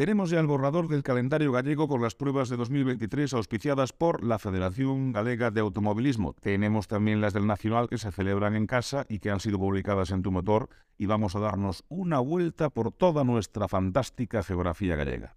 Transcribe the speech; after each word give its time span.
Tenemos 0.00 0.30
ya 0.30 0.40
el 0.40 0.46
borrador 0.46 0.88
del 0.88 1.02
calendario 1.02 1.52
gallego 1.52 1.86
con 1.86 2.00
las 2.00 2.14
pruebas 2.14 2.48
de 2.48 2.56
2023 2.56 3.34
auspiciadas 3.34 3.92
por 3.92 4.24
la 4.24 4.38
Federación 4.38 5.12
Galega 5.12 5.50
de 5.50 5.60
Automovilismo. 5.60 6.32
Tenemos 6.40 6.88
también 6.88 7.20
las 7.20 7.34
del 7.34 7.46
Nacional 7.46 7.86
que 7.86 7.98
se 7.98 8.10
celebran 8.10 8.56
en 8.56 8.66
casa 8.66 9.04
y 9.10 9.18
que 9.18 9.30
han 9.30 9.40
sido 9.40 9.58
publicadas 9.58 10.10
en 10.10 10.22
tu 10.22 10.32
motor 10.32 10.70
y 10.96 11.04
vamos 11.04 11.36
a 11.36 11.40
darnos 11.40 11.84
una 11.90 12.18
vuelta 12.18 12.70
por 12.70 12.92
toda 12.92 13.24
nuestra 13.24 13.68
fantástica 13.68 14.42
geografía 14.42 14.96
gallega. 14.96 15.36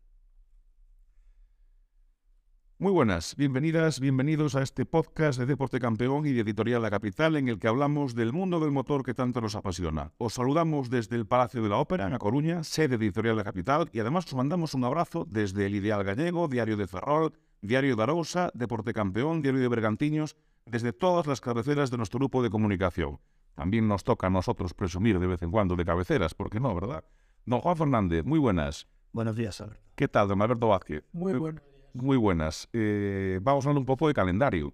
Muy 2.84 2.92
buenas, 2.92 3.38
bienvenidas, 3.38 4.02
bienvenidos 4.02 4.56
a 4.56 4.62
este 4.62 4.86
podcast 4.86 5.40
de 5.40 5.46
Deporte 5.46 5.80
Campeón 5.80 6.26
y 6.26 6.34
de 6.34 6.42
Editorial 6.42 6.82
La 6.82 6.90
Capital 6.90 7.38
en 7.38 7.48
el 7.48 7.58
que 7.58 7.70
hablamos 7.70 8.14
del 8.14 8.34
mundo 8.34 8.60
del 8.60 8.72
motor 8.72 9.06
que 9.06 9.14
tanto 9.14 9.40
nos 9.40 9.56
apasiona. 9.56 10.12
Os 10.18 10.34
saludamos 10.34 10.90
desde 10.90 11.16
el 11.16 11.26
Palacio 11.26 11.64
de 11.64 11.70
la 11.70 11.78
Ópera, 11.78 12.08
en 12.08 12.14
A 12.14 12.20
Coruña, 12.20 12.62
sede 12.66 12.98
de 12.98 13.06
Editorial 13.06 13.38
La 13.38 13.46
Capital, 13.46 13.90
y 13.94 14.02
además 14.02 14.26
os 14.26 14.36
mandamos 14.36 14.74
un 14.74 14.84
abrazo 14.84 15.26
desde 15.30 15.66
el 15.66 15.76
Ideal 15.76 16.04
Gallego, 16.04 16.50
Diario 16.50 16.76
de 16.76 16.86
Ferrol, 16.86 17.32
Diario 17.62 17.96
de 17.96 18.04
Arousa, 18.04 18.52
Deporte 18.54 18.92
Campeón, 18.92 19.42
Diario 19.42 19.62
de 19.62 19.70
Bergantiños, 19.70 20.36
desde 20.66 20.92
todas 20.92 21.26
las 21.26 21.40
cabeceras 21.40 21.90
de 21.90 21.96
nuestro 21.96 22.20
grupo 22.20 22.44
de 22.44 22.50
comunicación. 22.50 23.18
También 23.56 23.88
nos 23.88 24.04
toca 24.04 24.28
a 24.28 24.30
nosotros 24.30 24.74
presumir 24.74 25.22
de 25.22 25.28
vez 25.28 25.42
en 25.42 25.52
cuando 25.52 25.78
de 25.78 25.86
cabeceras, 25.86 26.34
¿por 26.34 26.50
qué 26.50 26.60
no, 26.60 26.76
verdad? 26.76 27.06
Don 27.46 27.62
Juan 27.62 27.78
Fernández, 27.78 28.26
muy 28.26 28.40
buenas. 28.40 28.90
Buenos 29.14 29.38
días, 29.38 29.62
Alberto. 29.62 29.82
¿Qué 29.96 30.10
tal, 30.10 30.28
don 30.28 30.42
Alberto 30.42 30.68
Vázquez? 30.68 31.06
Muy 31.14 31.32
buenas 31.36 31.73
muy 31.94 32.18
buenas. 32.18 32.70
Eh, 32.74 33.40
vamos 33.42 33.66
a 33.66 33.70
hablar 33.70 33.80
un 33.80 33.86
poco 33.86 34.08
de 34.08 34.14
calendario. 34.14 34.74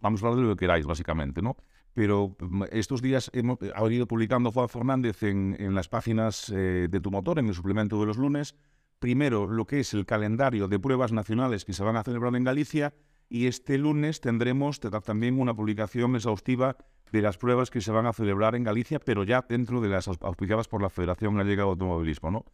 Vamos 0.00 0.22
a 0.22 0.26
hablar 0.26 0.42
de 0.42 0.48
lo 0.48 0.56
que 0.56 0.60
queráis, 0.60 0.86
básicamente, 0.86 1.42
¿no? 1.42 1.56
Pero 1.94 2.36
mm, 2.40 2.64
estos 2.72 3.02
días 3.02 3.30
hemos 3.34 3.58
ha 3.74 3.86
ido 3.90 4.06
publicando 4.06 4.50
Juan 4.50 4.68
Fernández 4.68 5.22
en, 5.22 5.56
en 5.58 5.74
las 5.74 5.88
páginas 5.88 6.50
eh, 6.50 6.88
de 6.90 7.00
tu 7.00 7.10
motor, 7.10 7.38
en 7.38 7.46
el 7.46 7.54
suplemento 7.54 8.00
de 8.00 8.06
los 8.06 8.16
lunes, 8.16 8.56
primero 8.98 9.46
lo 9.46 9.66
que 9.66 9.80
es 9.80 9.94
el 9.94 10.06
calendario 10.06 10.68
de 10.68 10.78
pruebas 10.78 11.12
nacionales 11.12 11.64
que 11.64 11.72
se 11.72 11.84
van 11.84 11.96
a 11.96 12.02
celebrar 12.02 12.34
en 12.36 12.44
Galicia 12.44 12.94
y 13.28 13.46
este 13.46 13.78
lunes 13.78 14.20
tendremos 14.20 14.78
también 14.80 15.40
una 15.40 15.54
publicación 15.54 16.14
exhaustiva 16.16 16.76
de 17.12 17.22
las 17.22 17.36
pruebas 17.38 17.70
que 17.70 17.80
se 17.80 17.90
van 17.90 18.06
a 18.06 18.12
celebrar 18.12 18.54
en 18.54 18.64
Galicia, 18.64 18.98
pero 18.98 19.24
ya 19.24 19.44
dentro 19.46 19.80
de 19.80 19.88
las 19.88 20.06
auspiciadas 20.06 20.68
por 20.68 20.82
la 20.82 20.90
Federación 20.90 21.36
Gallega 21.36 21.64
de 21.64 21.70
Automovilismo, 21.70 22.30
¿no? 22.30 22.44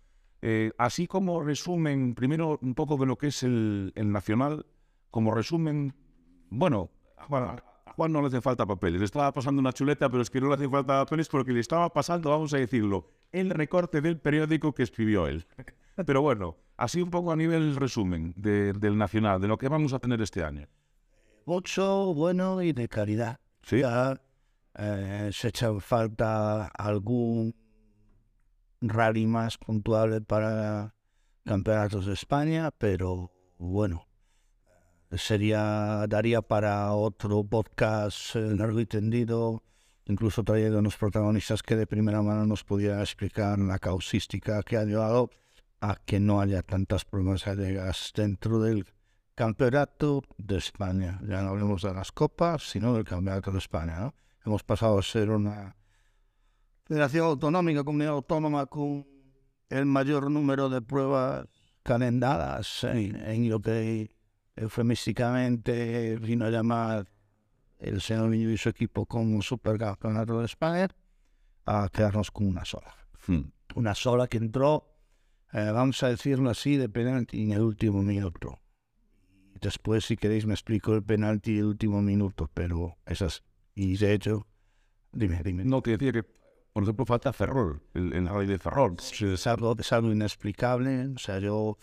Eh, 0.41 0.71
así 0.79 1.07
como 1.07 1.43
resumen, 1.43 2.15
primero 2.15 2.59
un 2.63 2.75
poco 2.75 2.97
de 2.97 3.07
lo 3.07 3.19
que 3.19 3.29
es 3.29 3.43
el, 3.43 3.93
Nacional, 3.97 4.67
como 5.11 5.35
resumen, 5.35 5.95
bueno, 6.51 6.91
a 7.17 7.25
Juan, 7.95 8.13
no 8.13 8.21
le 8.21 8.29
hace 8.29 8.41
falta 8.41 8.65
papeles, 8.65 9.01
le 9.01 9.05
estaba 9.05 9.33
pasando 9.33 9.61
una 9.61 9.73
chuleta, 9.73 10.09
pero 10.09 10.23
es 10.23 10.31
que 10.31 10.41
no 10.41 10.49
le 10.49 10.55
hace 10.55 10.69
falta 10.69 11.05
papeles 11.05 11.29
porque 11.29 11.53
le 11.53 11.61
estaba 11.61 11.93
pasando, 11.93 12.31
vamos 12.31 12.55
a 12.55 12.59
decirlo, 12.59 13.11
el 13.33 13.51
recorte 13.51 14.01
del 14.01 14.19
periódico 14.19 14.73
que 14.73 14.85
escribió 14.85 15.27
él. 15.27 15.47
Pero 16.07 16.23
bueno, 16.23 16.57
así 16.77 17.03
un 17.03 17.11
poco 17.11 17.33
a 17.33 17.37
nivel 17.37 17.75
resumen 17.75 18.33
del 18.37 18.97
Nacional, 18.97 19.41
de 19.41 19.49
lo 19.49 19.59
que 19.59 19.69
vamos 19.69 19.93
a 19.93 19.99
tener 19.99 20.23
este 20.23 20.45
año. 20.45 20.69
Mucho 21.45 22.15
bueno 22.15 22.63
y 22.63 22.73
de 22.73 22.89
calidad. 22.89 23.41
Sí. 23.63 23.83
Eh, 24.79 25.31
se 25.33 25.49
echa 25.49 25.75
falta 25.81 26.67
algún 26.67 27.53
rally 28.81 29.27
más 29.27 29.59
puntual 29.59 30.23
para 30.25 30.95
campeonatos 31.45 32.07
de 32.07 32.13
España, 32.15 32.71
pero 32.71 33.33
bueno, 33.59 34.07
sería 35.13 36.07
daría 36.09 36.43
para 36.43 36.93
otro 36.93 37.43
podcast 37.45 38.37
eh, 38.37 38.55
largo 38.55 38.81
y 38.81 38.87
tendido, 38.87 39.63
incluso 40.05 40.45
trayendo 40.45 40.79
unos 40.79 40.97
protagonistas 40.97 41.63
que 41.63 41.77
de 41.77 41.87
primera 41.87 42.23
mano 42.23 42.47
nos 42.47 42.65
pudieran 42.65 43.01
explicar 43.01 43.59
la 43.59 43.79
causística 43.79 44.63
que 44.63 44.77
ha 44.77 44.85
llevado 44.85 45.31
a 45.81 45.97
que 45.97 46.21
no 46.21 46.41
haya 46.41 46.63
tantas 46.63 47.05
pruebas 47.05 47.45
gallegas 47.45 48.13
dentro 48.15 48.61
del 48.61 48.87
campeonato 49.35 50.23
de 50.37 50.59
España. 50.59 51.21
Ya 51.23 51.43
no 51.43 51.51
hablemos 51.51 51.83
de 51.83 51.95
las 51.95 52.11
copas, 52.11 52.69
sino 52.69 52.95
del 52.95 53.05
campeonato 53.05 53.53
de 53.53 53.59
España. 53.59 54.13
Hemos 54.45 54.65
pasado 54.65 54.99
a 54.99 55.03
ser 55.03 55.31
una 55.31 55.78
Federación 56.89 57.27
Autonómica, 57.27 57.85
Comunidad 57.85 58.15
Autónoma 58.15 58.65
con 58.65 59.07
el 59.69 59.85
mayor 59.85 60.31
número 60.31 60.71
de 60.71 60.81
pruebas 60.81 61.47
calendadas 61.83 62.83
en, 62.85 63.51
lo 63.51 63.61
que 63.61 64.17
eufemísticamente 64.57 66.17
vino 66.17 66.47
a 66.47 66.51
llamar 66.51 67.07
el 67.79 68.01
señor 68.01 68.31
Niño 68.31 68.51
y 68.51 68.57
su 68.57 68.71
equipo 68.71 69.05
como 69.05 69.43
Supercampeonato 69.43 70.39
de 70.39 70.47
España, 70.47 70.89
a 71.67 71.91
quedarnos 71.93 72.31
con 72.31 72.47
una 72.47 72.65
sola. 72.65 72.95
Hmm. 73.27 73.51
Una 73.75 73.95
sola 73.95 74.27
que 74.27 74.39
entró, 74.39 74.89
eh, 75.53 75.71
vamos 75.71 76.03
a 76.03 76.09
decirlo 76.09 76.49
así, 76.49 76.79
de 76.79 76.89
penalti 76.89 77.43
en 77.43 77.53
el 77.53 77.61
último 77.61 78.03
minuto. 78.03 78.61
Después, 79.61 80.07
si 80.07 80.17
queréis, 80.17 80.47
me 80.47 80.55
explico 80.55 80.95
el 80.95 81.03
penalti 81.03 81.57
del 81.57 81.67
último 81.67 82.01
minuto, 82.01 82.51
pero 82.55 82.97
esas. 83.05 83.43
Y 83.75 83.99
de 83.99 84.15
hecho, 84.15 84.47
dime, 85.13 85.43
dime. 85.45 85.67
No, 85.67 85.83
te 85.83 85.91
decía 85.91 86.13
que 86.13 86.38
por 86.73 86.83
ejemplo, 86.83 87.07
falta 87.07 87.33
Ferrol, 87.33 87.83
el, 87.95 88.13
el 88.13 88.29
rally 88.29 88.47
de 88.47 88.59
Ferrol. 88.59 88.97
Es 88.99 89.47
algo, 89.47 89.77
es 89.79 89.93
algo 89.93 90.13
inexplicable. 90.13 91.09
O 91.15 91.19
sea, 91.19 91.39
yo 91.39 91.77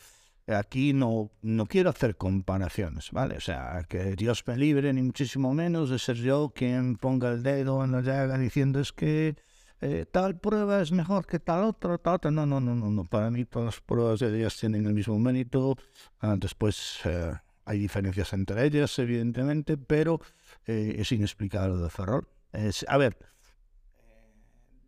aquí 0.48 0.94
no, 0.94 1.32
no 1.42 1.66
quiero 1.66 1.90
hacer 1.90 2.18
comparaciones, 2.18 3.12
¿vale? 3.12 3.38
O 3.38 3.42
sea, 3.42 3.86
que 3.90 4.16
Dios 4.16 4.44
me 4.48 4.58
libre, 4.58 4.94
ni 4.94 5.02
muchísimo 5.02 5.54
menos 5.54 5.90
de 5.90 6.00
ser 6.00 6.18
yo 6.18 6.52
quien 6.56 6.96
ponga 6.98 7.32
el 7.32 7.44
dedo 7.44 7.84
en 7.84 7.92
la 7.92 8.02
llaga 8.02 8.38
diciendo 8.38 8.80
es 8.80 8.92
que 8.92 9.36
eh, 9.82 10.06
tal 10.10 10.40
prueba 10.40 10.82
es 10.82 10.92
mejor 10.92 11.26
que 11.26 11.40
tal 11.40 11.64
otra, 11.64 11.98
tal 11.98 12.16
otra. 12.16 12.32
No, 12.32 12.46
no, 12.46 12.60
no, 12.60 12.76
no, 12.76 12.90
no. 12.90 13.04
Para 13.06 13.32
mí 13.32 13.46
todas 13.46 13.66
las 13.66 13.82
pruebas 13.82 14.20
de 14.20 14.38
ellas 14.38 14.58
tienen 14.58 14.86
el 14.86 14.94
mismo 14.94 15.18
mérito. 15.20 15.78
Ah, 16.20 16.36
después 16.38 17.00
eh, 17.06 17.34
hay 17.66 17.80
diferencias 17.80 18.34
entre 18.34 18.66
ellas, 18.66 18.98
evidentemente, 19.00 19.78
pero 19.78 20.22
eh, 20.66 20.96
es 21.00 21.12
inexplicable 21.12 21.82
de 21.82 21.90
Ferrol. 21.90 22.28
Es, 22.54 22.86
a 22.88 22.98
ver, 22.98 23.18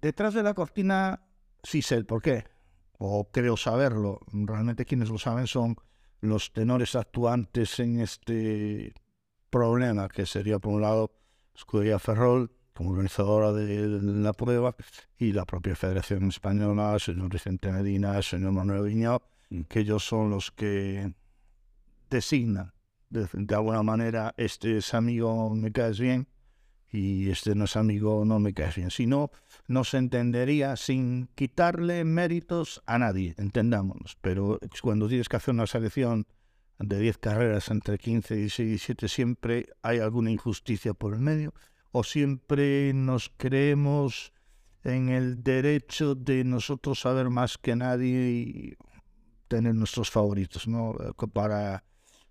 Detrás 0.01 0.33
de 0.33 0.43
la 0.43 0.53
cortina 0.53 1.21
sí 1.63 1.81
sé 1.81 1.95
el 1.95 2.05
por 2.05 2.21
qué, 2.21 2.45
o 2.97 3.29
creo 3.31 3.57
saberlo. 3.57 4.19
Realmente 4.31 4.85
quienes 4.85 5.09
lo 5.09 5.17
saben 5.17 5.47
son 5.47 5.75
los 6.21 6.53
tenores 6.53 6.95
actuantes 6.95 7.79
en 7.79 7.99
este 7.99 8.93
problema, 9.49 10.07
que 10.07 10.25
sería 10.25 10.59
por 10.59 10.73
un 10.73 10.81
lado 10.81 11.11
Escudería 11.55 11.99
Ferrol, 11.99 12.51
como 12.73 12.91
organizadora 12.91 13.51
de, 13.53 13.87
la 13.87 14.33
prueba, 14.33 14.75
y 15.17 15.31
la 15.31 15.45
propia 15.45 15.75
Federación 15.75 16.27
Española, 16.27 16.93
el 16.93 16.99
señor 16.99 17.29
Vicente 17.29 17.71
Medina, 17.71 18.17
el 18.17 18.23
señor 18.23 18.51
Manuel 18.51 18.83
Viñao, 18.83 19.23
mm. 19.49 19.61
que 19.61 19.79
ellos 19.79 20.05
son 20.05 20.29
los 20.29 20.51
que 20.51 21.11
designan 22.09 22.73
de, 23.09 23.27
de 23.33 23.55
alguna 23.55 23.81
manera, 23.83 24.33
este 24.37 24.77
es 24.77 24.93
amigo, 24.93 25.49
me 25.55 25.71
caes 25.71 25.99
bien, 25.99 26.27
y 26.91 27.29
este 27.29 27.53
no 27.55 27.65
es 27.65 27.75
amigo, 27.75 28.23
no 28.25 28.39
me 28.39 28.53
cae 28.53 28.71
bien. 28.75 28.91
Si 28.91 29.07
no, 29.07 29.31
no 29.67 29.83
se 29.83 29.97
entendería 29.97 30.75
sin 30.75 31.27
quitarle 31.35 32.03
méritos 32.05 32.81
a 32.85 32.97
nadie, 32.97 33.35
entendámonos. 33.37 34.17
Pero 34.21 34.59
cuando 34.81 35.07
tienes 35.07 35.27
que 35.27 35.35
hacer 35.35 35.53
una 35.53 35.67
selección 35.67 36.27
de 36.79 36.99
10 36.99 37.17
carreras 37.17 37.69
entre 37.69 37.97
15, 37.97 38.35
y 38.35 38.39
17, 38.39 39.07
siempre 39.07 39.67
hay 39.81 39.99
alguna 39.99 40.31
injusticia 40.31 40.93
por 40.93 41.13
el 41.13 41.19
medio, 41.19 41.53
o 41.91 42.03
siempre 42.03 42.93
nos 42.93 43.31
creemos 43.35 44.31
en 44.83 45.09
el 45.09 45.43
derecho 45.43 46.15
de 46.15 46.43
nosotros 46.43 47.01
saber 47.01 47.29
más 47.29 47.57
que 47.57 47.75
nadie 47.75 48.29
y 48.29 48.77
tener 49.47 49.75
nuestros 49.75 50.09
favoritos, 50.09 50.67
¿no? 50.67 50.95
Para, 51.33 51.83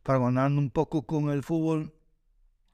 para 0.03 0.19
ganar 0.19 0.53
un 0.53 0.71
poco 0.71 1.07
con 1.07 1.31
el 1.31 1.43
fútbol, 1.43 1.96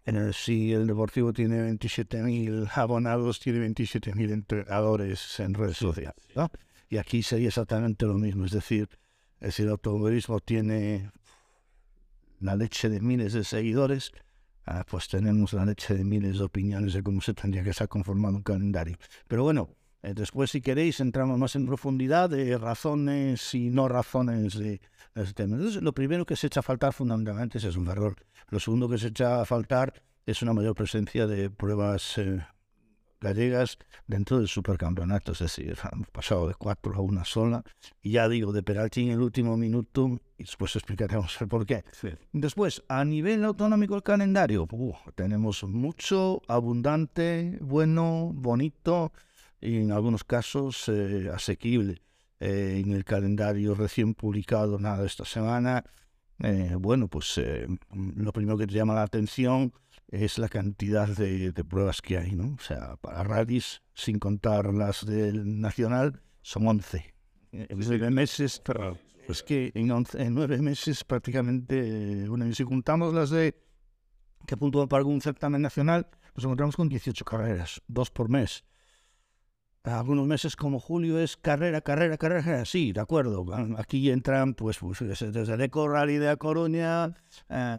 en 0.05 0.17
el, 0.17 0.35
si 0.35 0.73
el 0.73 0.87
Deportivo 0.87 1.33
tiene 1.33 1.61
27.000 1.73 2.71
abonados, 2.77 3.41
tiene 3.41 3.67
27.000 3.69 4.33
entrenadores 4.33 5.41
en 5.41 5.55
redes 5.55 5.77
sociales. 5.77 6.25
Y 6.89 6.99
aquí 6.99 7.23
sería 7.23 7.49
exactamente 7.49 8.05
lo 8.07 8.15
mismo. 8.15 8.45
Es 8.45 8.53
decir, 8.53 8.89
si 9.51 9.63
el 9.63 9.71
automovilismo 9.71 10.41
tiene 10.41 11.10
la 12.41 12.57
leche 12.57 12.89
de 12.89 13.01
miles 13.01 13.33
de 13.33 13.45
seguidores, 13.45 14.13
ah, 14.66 14.84
pues 14.89 15.09
tenemos 15.09 15.53
la 15.53 15.65
leche 15.65 15.95
de 15.95 16.05
miles 16.05 16.39
de 16.39 16.45
opiniones 16.45 16.93
de 16.93 17.03
cómo 17.03 17.21
se 17.21 17.34
tendría 17.34 17.63
que 17.63 17.71
estar 17.71 17.89
conformado 17.89 18.37
un 18.37 18.43
calendario. 18.43 18.98
Pero 19.28 19.45
bueno, 19.45 19.71
después, 20.03 20.51
si 20.51 20.60
queréis, 20.60 21.01
entramos 21.01 21.39
más 21.39 21.54
en 21.54 21.66
profundidad 21.66 22.28
de 22.28 22.59
razones 22.59 23.54
y 23.54 23.71
no 23.71 23.89
razones 23.89 24.59
de, 24.59 24.81
este 25.15 25.34
tema. 25.34 25.57
Entonces, 25.57 25.83
lo 25.83 25.93
primero 25.93 26.27
que 26.27 26.37
se 26.37 26.49
echa 26.49 26.60
a 26.60 26.63
faltar 26.65 26.93
fundamentalmente 26.93 27.59
es 27.59 27.77
un 27.77 27.89
error. 27.89 28.16
Lo 28.49 28.59
segundo 28.59 28.89
que 28.89 28.99
se 28.99 29.09
echa 29.09 29.41
a 29.41 29.45
faltar 29.45 30.03
es 30.27 30.43
una 30.43 30.53
mayor 30.53 30.75
presencia 30.75 31.27
de 31.27 31.51
pruebas 31.51 32.19
eh, 32.19 32.45
gallegas 33.21 33.78
dentro 34.07 34.39
del 34.39 34.49
supercampeonato. 34.49 35.33
Es 35.33 35.39
decir, 35.39 35.78
hemos 35.93 36.09
pasado 36.09 36.48
de 36.48 36.55
cuatro 36.55 36.95
a 36.95 37.01
una 37.01 37.25
sola. 37.25 37.63
Y 38.03 38.13
ya 38.13 38.28
digo, 38.28 38.53
de 38.53 38.63
penalti 38.63 39.03
en 39.03 39.10
el 39.10 39.21
último 39.21 39.57
minuto, 39.57 40.21
y 40.37 40.45
después 40.45 40.75
explicaremos 40.75 41.41
el 41.41 41.48
por 41.48 41.65
qué. 41.65 41.84
Después, 42.33 42.83
a 42.89 43.05
nivel 43.05 43.45
autonómico, 43.45 43.95
el 43.95 44.03
calendario, 44.03 44.66
tenemos 45.15 45.63
mucho, 45.65 46.43
abundante, 46.48 47.59
bueno, 47.60 48.33
bonito 48.34 49.13
y 49.62 49.76
en 49.78 49.92
algunos 49.92 50.24
casos 50.24 50.88
eh, 50.88 51.30
asequible. 51.32 52.03
eh, 52.41 52.82
en 52.84 52.92
el 52.92 53.04
calendario 53.04 53.74
recién 53.76 54.14
publicado 54.14 54.78
nada 54.78 55.06
esta 55.06 55.24
semana, 55.24 55.84
eh, 56.41 56.74
bueno, 56.78 57.06
pues 57.09 57.38
eh, 57.38 57.68
lo 58.16 58.32
primero 58.32 58.59
que 58.59 58.66
te 58.66 58.74
llama 58.74 58.94
la 58.94 59.04
atención 59.04 59.72
es 60.09 60.38
la 60.38 60.48
cantidad 60.48 61.06
de, 61.09 61.53
de 61.53 61.64
pruebas 61.64 62.03
que 62.03 62.18
hay, 62.18 62.32
¿no? 62.32 62.54
O 62.54 62.59
sea, 62.59 62.97
para 62.97 63.22
rallies, 63.22 63.82
sin 63.94 64.18
contar 64.18 64.74
las 64.74 65.06
del 65.06 65.60
Nacional, 65.60 66.20
son 66.42 66.66
11. 66.66 67.14
En 67.53 67.78
nueve 67.78 68.10
meses, 68.10 68.60
pues 69.26 69.42
que 69.44 69.70
en, 69.74 69.91
once- 69.92 70.20
en 70.20 70.34
nueve 70.34 70.59
meses 70.60 71.04
prácticamente, 71.04 72.26
bueno, 72.28 72.47
y 72.47 72.54
si 72.54 72.64
juntamos 72.64 73.14
las 73.14 73.30
de 73.30 73.54
que 74.47 74.56
puntúan 74.56 74.88
para 74.88 74.98
algún 75.00 75.20
certamen 75.20 75.62
nacional, 75.62 76.09
nos 76.34 76.44
encontramos 76.44 76.74
con 76.76 76.88
18 76.88 77.24
carreras, 77.24 77.80
dos 77.86 78.10
por 78.10 78.28
mes. 78.28 78.64
Algunos 79.84 80.27
meses 80.27 80.55
como 80.55 80.79
julio 80.79 81.19
es 81.19 81.37
carrera, 81.37 81.81
carrera, 81.81 82.17
carrera. 82.17 82.65
Sí, 82.65 82.93
de 82.93 83.01
acuerdo. 83.01 83.45
Aquí 83.79 84.11
entran, 84.11 84.55
pues, 84.55 84.79
pues 84.79 85.01
desde 85.01 85.55
el 85.55 85.61
Eco 85.61 85.89
Rally 85.89 86.19
de 86.19 86.29
A 86.29 86.37
Coruña, 86.37 87.13
eh, 87.49 87.79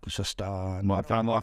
pues 0.00 0.20
hasta... 0.20 0.80
Matando 0.82 1.36
a 1.36 1.42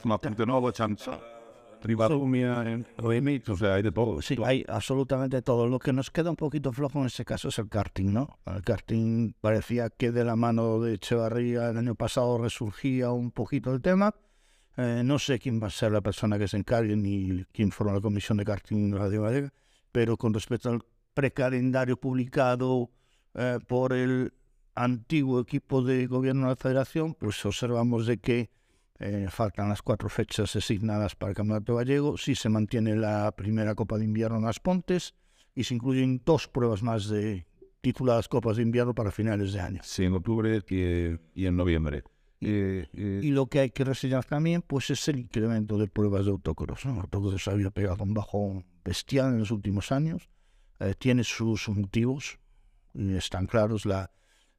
Rivalumia, 1.86 2.84
Oemit, 2.98 3.48
o 3.50 3.56
sea, 3.56 3.76
hay 3.76 3.84
de 3.84 3.92
todo. 3.92 4.22
Sí, 4.22 4.36
hay 4.44 4.66
absolutamente 4.68 5.44
todo. 5.44 5.68
Lo 5.68 5.78
que 5.78 5.94
nos 5.94 6.10
queda 6.10 6.32
un 6.32 6.36
poquito 6.36 6.72
flojo 6.72 7.00
en 7.00 7.06
este 7.06 7.24
caso 7.26 7.50
es 7.50 7.60
el 7.60 7.70
karting, 7.70 8.12
¿no? 8.12 8.40
El 8.46 8.64
karting 8.64 9.34
parecía 9.40 9.92
que 9.92 10.12
de 10.12 10.26
la 10.26 10.36
mano 10.36 10.80
de 10.80 10.96
Echevarría 10.96 11.70
el 11.70 11.78
año 11.78 11.94
pasado 11.94 12.40
resurgía 12.40 13.12
un 13.12 13.30
poquito 13.30 13.72
el 13.72 13.82
tema. 13.82 14.16
Eh, 14.78 15.04
no 15.06 15.20
sé 15.20 15.38
quién 15.38 15.62
va 15.62 15.68
a 15.68 15.70
ser 15.70 15.92
la 15.92 16.02
persona 16.02 16.40
que 16.40 16.48
se 16.48 16.58
encargue 16.58 16.96
ni 16.96 17.46
quién 17.54 17.72
forma 17.72 17.94
la 17.94 18.02
comisión 18.02 18.38
de 18.40 18.46
karting 18.46 18.92
de 18.92 18.98
Radio 18.98 19.22
Gallega, 19.22 19.54
pero 19.96 20.18
con 20.18 20.34
respecto 20.34 20.70
al 20.70 20.84
precalendario 21.14 21.96
publicado 21.96 22.92
eh, 23.34 23.60
por 23.66 23.94
el 23.94 24.34
antiguo 24.76 25.40
equipo 25.40 25.82
de 25.82 26.06
gobierno 26.06 26.42
de 26.44 26.50
la 26.50 26.56
federación, 26.58 27.14
pues 27.14 27.46
observamos 27.46 28.06
de 28.06 28.18
que 28.18 28.50
eh, 29.00 29.28
faltan 29.30 29.70
las 29.70 29.82
cuatro 29.82 30.10
fechas 30.10 30.52
designadas 30.52 31.16
para 31.16 31.30
el 31.30 31.36
Campeonato 31.38 31.76
Gallego, 31.78 32.18
sí 32.18 32.36
se 32.36 32.50
mantiene 32.50 32.98
la 32.98 33.32
primera 33.38 33.74
Copa 33.74 33.98
de 33.98 34.04
Invierno 34.04 34.38
en 34.40 34.44
Las 34.44 34.60
Pontes 34.60 35.14
y 35.56 35.64
se 35.64 35.76
incluyen 35.76 36.22
dos 36.26 36.50
pruebas 36.50 36.84
más 36.84 37.08
de 37.08 37.46
tituladas 37.80 38.28
Copas 38.28 38.58
de 38.58 38.64
Invierno 38.64 38.94
para 38.94 39.12
finales 39.12 39.54
de 39.54 39.62
año. 39.62 39.80
Sí, 39.82 40.04
en 40.04 40.12
octubre 40.14 40.62
que- 40.64 41.22
y 41.34 41.46
en 41.46 41.56
noviembre. 41.56 42.04
Eh, 42.42 42.86
eh, 42.92 43.22
Y 43.24 43.32
lo 43.32 43.48
que 43.48 43.62
hay 43.62 43.70
que 43.70 43.86
reseñar 43.86 44.26
también 44.26 44.62
pues 44.62 44.90
es 44.90 45.08
el 45.08 45.20
incremento 45.20 45.78
de 45.78 45.88
pruebas 45.88 46.26
de 46.26 46.32
autocross. 46.32 46.86
¿no? 46.86 47.00
Autocross 47.00 47.48
había 47.48 47.72
pegado 47.72 48.04
un 48.04 48.14
bajón 48.14 48.66
bestial 48.86 49.34
en 49.34 49.40
los 49.40 49.52
últimos 49.52 49.92
años, 49.92 50.30
eh, 50.80 50.94
tiene 50.98 51.24
sus 51.24 51.68
motivos, 51.68 52.40
están 52.94 53.48
claros, 53.48 53.86
la, 53.86 54.12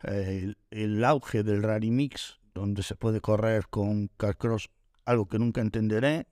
eh, 0.02 0.40
el, 0.43 0.58
el 0.70 1.05
auge 1.05 1.43
del 1.43 1.62
rally 1.62 1.90
mix, 1.90 2.40
donde 2.52 2.82
se 2.82 2.96
puede 2.96 3.20
correr 3.20 3.69
con 3.69 4.08
carcross, 4.17 4.69
algo 5.05 5.26
que 5.26 5.38
nunca 5.38 5.61
entenderé, 5.61 6.26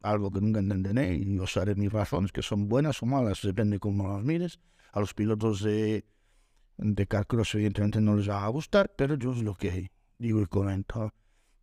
algo 0.00 0.30
que 0.30 0.40
nunca 0.40 0.60
entenderé, 0.60 1.14
y 1.16 1.38
os 1.38 1.56
haré 1.56 1.74
mis 1.74 1.92
razones, 1.92 2.32
que 2.32 2.42
son 2.42 2.68
buenas 2.68 3.02
o 3.02 3.06
malas, 3.06 3.42
depende 3.42 3.78
cómo 3.78 4.08
las 4.08 4.24
mires. 4.24 4.58
A 4.92 5.00
los 5.00 5.12
pilotos 5.12 5.62
de, 5.62 6.06
de 6.78 7.06
carcross 7.06 7.54
evidentemente 7.54 8.00
no 8.00 8.16
les 8.16 8.28
va 8.28 8.44
a 8.44 8.48
gustar, 8.48 8.94
pero 8.96 9.16
yo 9.16 9.32
es 9.32 9.42
lo 9.42 9.54
que 9.54 9.90
digo 10.18 10.40
y 10.40 10.46
comento. 10.46 11.12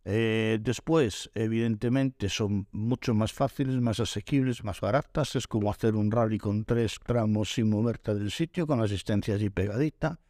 Eh, 0.06 0.58
después, 0.60 1.30
evidentemente, 1.34 2.28
son 2.28 2.68
mucho 2.72 3.14
más 3.14 3.32
fáciles, 3.32 3.80
más 3.80 4.00
asequibles, 4.00 4.62
más 4.62 4.80
baratas. 4.80 5.34
Es 5.36 5.46
como 5.46 5.70
hacer 5.70 5.94
un 5.94 6.10
rally 6.10 6.38
con 6.38 6.64
tres 6.64 6.98
tramos 7.04 7.54
sin 7.54 7.70
moverte 7.70 8.14
del 8.14 8.30
sitio, 8.30 8.66
con 8.66 8.80
asistencia 8.80 9.34
allí 9.34 9.48
pegadita. 9.48 10.20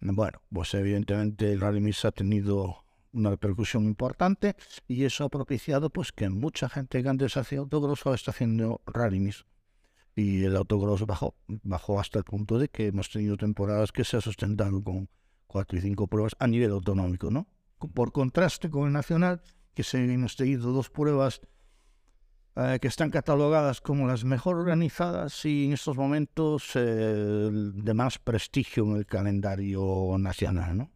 Bueno, 0.00 0.42
pues 0.52 0.74
evidentemente 0.74 1.50
el 1.52 1.60
Rally 1.60 1.80
Mix 1.80 2.04
ha 2.04 2.12
tenido 2.12 2.84
una 3.12 3.30
repercusión 3.30 3.84
importante 3.84 4.54
y 4.86 5.04
eso 5.04 5.24
ha 5.24 5.28
propiciado 5.30 5.88
pues 5.88 6.12
que 6.12 6.28
mucha 6.28 6.68
gente 6.68 7.02
que 7.02 7.08
antes 7.08 7.36
hacía 7.38 7.60
autocross 7.60 8.04
ahora 8.04 8.16
está 8.16 8.32
haciendo 8.32 8.82
Rally 8.86 9.20
Mix. 9.20 9.46
Y 10.16 10.44
el 10.44 10.56
autocross 10.56 11.06
bajó, 11.06 11.36
bajó 11.46 11.98
hasta 11.98 12.18
el 12.18 12.24
punto 12.24 12.58
de 12.58 12.68
que 12.68 12.88
hemos 12.88 13.10
tenido 13.10 13.36
temporadas 13.36 13.92
que 13.92 14.04
se 14.04 14.16
ha 14.16 14.20
sustentado 14.20 14.82
con 14.82 15.08
cuatro 15.46 15.78
y 15.78 15.80
cinco 15.80 16.06
pruebas 16.06 16.36
a 16.38 16.46
nivel 16.48 16.72
autonómico, 16.72 17.30
¿no? 17.30 17.48
Por 17.92 18.12
contraste 18.12 18.70
con 18.70 18.86
el 18.86 18.92
nacional, 18.92 19.42
que 19.74 19.82
se 19.82 19.98
han 19.98 20.26
tenido 20.36 20.72
dos 20.72 20.90
pruebas 20.90 21.40
eh, 22.56 22.78
que 22.80 22.88
están 22.88 23.10
catalogadas 23.10 23.80
como 23.80 24.06
las 24.06 24.24
mejor 24.24 24.56
organizadas 24.56 25.44
y 25.44 25.66
en 25.66 25.72
estos 25.72 25.96
momentos 25.96 26.70
eh, 26.74 27.50
de 27.50 27.94
más 27.94 28.18
prestigio 28.18 28.84
en 28.84 28.96
el 28.96 29.06
calendario 29.06 30.16
nacional, 30.18 30.76
¿no? 30.76 30.90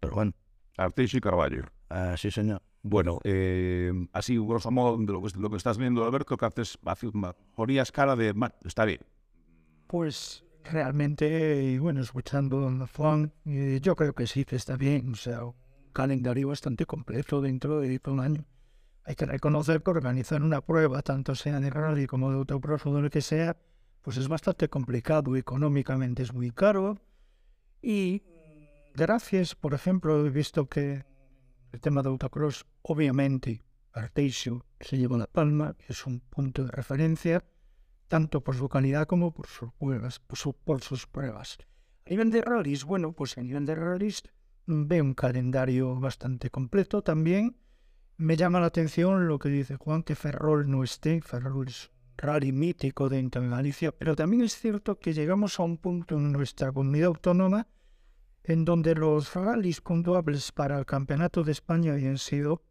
Pero 0.00 0.14
bueno, 0.14 0.32
Arteixo 0.76 1.16
y 1.16 1.20
Carballo. 1.20 1.64
eh, 1.90 2.14
sí 2.16 2.30
señor. 2.30 2.62
Bueno, 2.82 3.18
eh, 3.24 3.92
así, 4.12 4.36
grosso 4.36 4.70
modo, 4.70 4.98
de 4.98 5.10
lo 5.10 5.22
que, 5.22 5.38
lo 5.38 5.48
que 5.48 5.56
estás 5.56 5.78
viendo, 5.78 6.04
Alberto, 6.04 6.36
que 6.36 6.44
haces, 6.44 6.78
ponías 7.54 7.90
cara 7.90 8.14
de, 8.14 8.34
"Ma, 8.34 8.52
está 8.62 8.84
bien. 8.84 9.00
Pues 9.86 10.44
realmente, 10.64 11.78
bueno, 11.80 12.02
escuchando 12.02 12.68
a 12.68 12.86
Juan, 12.86 13.32
eh, 13.46 13.78
yo 13.82 13.96
creo 13.96 14.14
que 14.14 14.26
sí 14.26 14.44
que 14.44 14.56
está 14.56 14.76
bien. 14.76 15.12
O 15.12 15.16
sea, 15.16 15.40
calendario 15.94 16.48
bastante 16.48 16.84
completo 16.84 17.40
dentro 17.40 17.80
de 17.80 17.98
un 18.06 18.20
año. 18.20 18.44
Hay 19.04 19.14
que 19.14 19.24
reconocer 19.24 19.82
que 19.82 19.90
organizar 19.90 20.42
una 20.42 20.60
prueba, 20.60 21.00
tanto 21.00 21.34
sea 21.34 21.60
de 21.60 21.70
rally 21.70 22.06
como 22.06 22.30
de 22.30 22.36
autocross 22.36 22.84
o 22.86 22.94
de 22.94 23.00
lo 23.02 23.08
que 23.10 23.22
sea, 23.22 23.56
pues 24.02 24.18
es 24.18 24.28
bastante 24.28 24.68
complicado. 24.68 25.36
Económicamente 25.36 26.22
es 26.22 26.34
muy 26.34 26.50
caro. 26.50 26.98
Y 27.80 28.22
gracias, 28.94 29.54
por 29.54 29.72
ejemplo, 29.74 30.26
he 30.26 30.30
visto 30.30 30.68
que 30.68 31.04
el 31.72 31.80
tema 31.80 32.02
de 32.02 32.08
autocross, 32.10 32.66
obviamente, 32.82 33.62
Arteixo 33.92 34.64
se 34.80 34.98
lleva 34.98 35.16
la 35.16 35.26
palma, 35.26 35.76
es 35.88 36.06
un 36.06 36.20
punto 36.20 36.64
de 36.64 36.70
referencia 36.70 37.44
tanto 38.08 38.42
por 38.42 38.56
su 38.56 38.68
calidad 38.68 39.06
como 39.06 39.32
por 39.32 39.46
sus 39.46 39.72
pruebas. 39.72 40.18
Por, 40.20 40.38
su- 40.38 40.52
por 40.54 40.82
sus 40.82 41.06
pruebas. 41.06 41.58
A 42.06 42.10
nivel 42.10 42.30
de 42.30 42.42
rallies, 42.42 42.84
bueno, 42.84 43.12
pues 43.12 43.36
a 43.38 43.42
nivel 43.42 43.64
de 43.66 43.74
rallies 43.74 44.22
veo 44.66 45.04
un 45.04 45.14
calendario 45.14 45.94
bastante 45.98 46.50
completo 46.50 47.02
también. 47.02 47.56
Me 48.16 48.36
llama 48.36 48.60
la 48.60 48.66
atención 48.66 49.26
lo 49.26 49.38
que 49.38 49.48
dice 49.48 49.76
Juan, 49.76 50.02
que 50.02 50.14
Ferrol 50.14 50.70
no 50.70 50.84
esté. 50.84 51.20
Ferrol 51.20 51.68
es 51.68 51.88
un 51.88 52.14
rally 52.16 52.52
mítico 52.52 53.08
dentro 53.08 53.42
de 53.42 53.48
Galicia, 53.48 53.92
pero 53.92 54.14
también 54.14 54.42
es 54.42 54.56
cierto 54.58 54.98
que 54.98 55.12
llegamos 55.12 55.58
a 55.58 55.64
un 55.64 55.78
punto 55.78 56.16
en 56.16 56.32
nuestra 56.32 56.72
comunidad 56.72 57.08
autónoma 57.08 57.66
en 58.44 58.64
donde 58.64 58.94
los 58.94 59.34
rallies 59.34 59.80
puntuables 59.80 60.52
para 60.52 60.78
el 60.78 60.84
Campeonato 60.84 61.42
de 61.42 61.52
España 61.52 61.92
habían 61.92 62.18
sido 62.18 62.62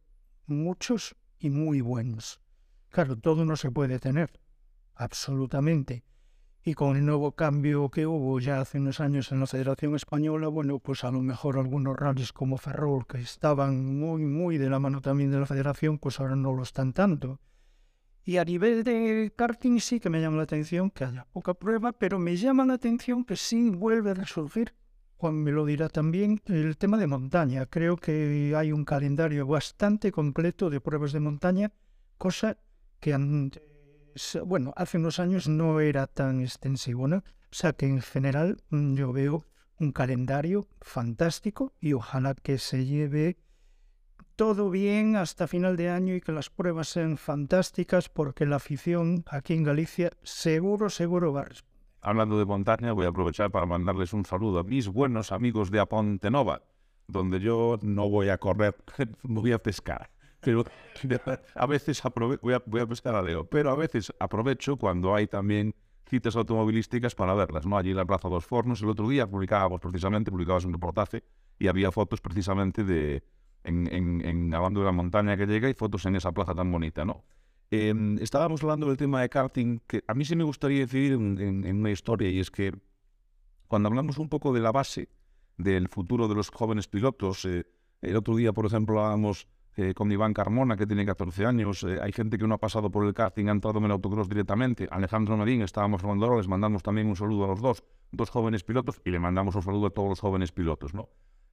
muchos 0.46 1.16
y 1.40 1.50
muy 1.50 1.82
buenos. 1.82 2.40
Claro, 2.90 3.18
todo 3.18 3.44
no 3.44 3.56
se 3.56 3.72
puede 3.72 4.00
tener 4.00 4.40
absolutamente. 4.96 6.04
Y 6.66 6.76
con 6.76 6.96
el 6.96 7.06
nuevo 7.06 7.34
cambio 7.34 7.90
que 7.90 8.08
hubo 8.08 8.40
ya 8.40 8.62
hace 8.62 8.80
unos 8.80 9.02
años 9.02 9.34
en 9.34 9.42
la 9.42 9.48
Federación 9.48 9.96
Española, 9.96 10.48
bueno, 10.48 10.80
pues 10.80 11.04
a 11.04 11.12
lo 11.12 11.22
mejor 11.22 11.58
algunos 11.58 11.98
rallies 11.98 12.32
como 12.32 12.58
Ferrol, 12.58 13.06
que 13.06 13.18
estaban 13.18 14.00
muy, 14.00 14.24
muy 14.24 14.58
de 14.58 14.70
la 14.70 14.80
mano 14.80 15.02
también 15.02 15.30
de 15.30 15.40
la 15.40 15.46
Federación, 15.46 16.00
pues 16.00 16.22
ahora 16.22 16.38
no 16.38 16.54
lo 16.54 16.64
están 16.64 16.94
tanto. 16.94 17.42
Y 18.24 18.38
a 18.38 18.46
nivel 18.46 18.86
de 18.86 19.34
karting 19.36 19.80
sí 19.82 20.00
que 20.00 20.10
me 20.10 20.22
llama 20.22 20.38
la 20.38 20.44
atención 20.44 20.90
que 20.90 21.04
haya 21.04 21.28
poca 21.34 21.54
prueba, 21.54 21.92
pero 21.92 22.18
me 22.18 22.38
llama 22.38 22.66
la 22.66 22.76
atención 22.76 23.26
que 23.26 23.36
sí 23.36 23.70
vuelve 23.70 24.12
a 24.12 24.14
resurgir, 24.14 24.74
Juan 25.18 25.36
me 25.36 25.52
lo 25.52 25.66
dirá 25.66 25.90
también, 25.90 26.42
el 26.46 26.78
tema 26.78 26.98
de 26.98 27.08
montaña. 27.08 27.66
Creo 27.66 27.98
que 27.98 28.54
hay 28.56 28.72
un 28.72 28.86
calendario 28.86 29.46
bastante 29.46 30.14
completo 30.14 30.70
de 30.70 30.80
pruebas 30.80 31.12
de 31.12 31.20
montaña, 31.20 31.74
cosa 32.18 32.58
que 33.02 33.14
antes 33.14 33.73
bueno, 34.46 34.74
hace 34.76 34.98
unos 34.98 35.20
años 35.20 35.48
no 35.48 35.80
era 35.80 36.08
tan 36.08 36.42
extensivo, 36.42 37.08
¿no? 37.08 37.18
O 37.18 37.56
sea 37.56 37.74
que 37.74 37.86
en 37.86 38.02
general 38.02 38.58
mm, 38.70 38.96
yo 38.96 39.14
veo 39.14 39.46
un 39.80 39.92
calendario 39.92 40.68
fantástico 40.82 41.74
y 41.80 41.94
ojalá 41.94 42.36
que 42.36 42.58
se 42.58 42.86
lleve 42.86 43.38
todo 44.36 44.70
bien 44.70 45.16
hasta 45.16 45.48
final 45.48 45.78
de 45.78 45.90
año 45.90 46.16
y 46.16 46.22
que 46.22 46.32
las 46.32 46.50
pruebas 46.50 46.90
sean 46.90 47.18
fantásticas 47.18 48.10
porque 48.10 48.46
la 48.46 48.56
afición 48.56 49.24
aquí 49.30 49.54
en 49.54 49.64
Galicia 49.64 50.12
seguro, 50.24 50.90
seguro 50.90 51.34
va 51.34 51.42
a 51.42 51.46
responder. 51.46 51.74
Hablando 52.02 52.38
de 52.38 52.46
montaña, 52.46 52.92
voy 52.92 53.06
a 53.06 53.10
aprovechar 53.10 53.52
para 53.52 53.66
mandarles 53.66 54.14
un 54.14 54.26
saludo 54.26 54.60
a 54.60 54.64
mis 54.64 54.88
buenos 54.88 55.32
amigos 55.32 55.72
de 55.72 55.80
Aponte 55.80 56.30
Nova, 56.32 56.64
donde 57.08 57.40
yo 57.40 57.78
no 57.82 58.10
voy 58.10 58.30
a 58.30 58.38
correr, 58.40 58.76
voy 59.24 59.52
a 59.52 59.60
pescar. 59.60 60.10
Pero 60.44 60.64
a 61.56 61.66
veces 61.66 62.04
aprove- 62.04 62.40
voy, 62.42 62.54
a, 62.54 62.64
voy 62.66 62.82
a 62.82 62.86
Leo, 63.22 63.46
pero 63.46 63.72
a 63.72 63.76
veces 63.76 64.14
aprovecho 64.20 64.78
cuando 64.78 65.14
hay 65.16 65.28
también 65.28 65.74
citas 66.06 66.36
automovilísticas 66.36 67.16
para 67.16 67.34
verlas, 67.34 67.66
¿no? 67.66 67.78
Allí 67.78 67.92
en 67.92 67.98
la 67.98 68.06
Plaza 68.06 68.30
dos 68.30 68.46
Fornos, 68.46 68.82
el 68.82 68.90
otro 68.90 69.08
día 69.10 69.26
publicábamos 69.28 69.80
precisamente, 69.80 70.32
publicabas 70.32 70.66
un 70.66 70.74
reportaje 70.74 71.24
y 71.58 71.68
había 71.68 71.92
fotos 71.92 72.22
precisamente 72.22 72.84
de 72.84 73.24
en, 73.64 73.88
en, 73.94 74.22
en 74.26 74.54
de 74.82 74.86
la 74.86 74.92
montaña 74.92 75.38
que 75.38 75.46
llega 75.46 75.70
y 75.70 75.74
fotos 75.74 76.06
en 76.06 76.16
esa 76.18 76.32
plaza 76.34 76.54
tan 76.54 76.70
bonita, 76.72 77.06
¿no? 77.06 77.24
Eh, 77.72 77.94
estábamos 78.22 78.62
hablando 78.62 78.88
del 78.88 78.98
tema 78.98 79.22
de 79.22 79.30
karting, 79.30 79.80
que 79.88 80.04
a 80.08 80.14
mí 80.14 80.26
sí 80.26 80.36
me 80.36 80.44
gustaría 80.44 80.80
en- 81.40 81.66
en 81.66 81.78
una 81.80 81.90
historia 81.92 82.30
y 82.30 82.40
es 82.40 82.52
que 82.52 82.74
Cuando 83.68 83.90
hablamos 83.90 84.18
un 84.18 84.30
poco 84.30 84.54
de 84.54 84.60
la 84.60 84.72
base 84.72 85.10
del 85.58 85.88
futuro 85.88 86.28
de 86.28 86.36
los 86.36 86.50
jóvenes 86.50 86.88
pilotos, 86.88 87.46
eh, 87.46 87.66
el 88.02 88.16
otro 88.16 88.36
día, 88.36 88.54
por 88.54 88.66
ejemplo, 88.66 89.00
hablábamos 89.00 89.48
eh, 89.76 89.94
con 89.94 90.12
Iván 90.12 90.34
Carmona, 90.34 90.78
que 90.78 90.86
tiene 90.86 91.06
14 91.06 91.46
años. 91.46 91.84
Eh, 91.84 92.00
hay 92.02 92.12
gente 92.12 92.38
que 92.38 92.48
no 92.48 92.56
ha 92.56 92.60
pasado 92.60 92.92
por 92.92 93.06
el 93.06 93.14
karting, 93.14 93.48
ha 93.48 93.52
entrado 93.52 93.80
en 93.80 93.86
el 93.86 93.92
autocross 93.92 94.30
directamente. 94.30 94.88
Alejandro 94.92 95.36
Marín, 95.38 95.62
estábamos 95.62 96.04
hablando 96.04 96.38
les 96.38 96.48
mandamos 96.48 96.84
también 96.84 97.08
un 97.08 97.16
saludo 97.16 97.46
a 97.46 97.48
los 97.48 97.62
dos, 97.62 97.84
dos 98.12 98.30
jóvenes 98.30 98.64
pilotos, 98.64 99.02
y 99.04 99.12
le 99.12 99.20
mandamos 99.20 99.56
un 99.56 99.64
saludo 99.64 99.88
a 99.88 99.90
todos 99.90 100.10
los 100.10 100.20
jóvenes 100.20 100.52
pilotos, 100.52 100.94
¿no? 100.94 101.10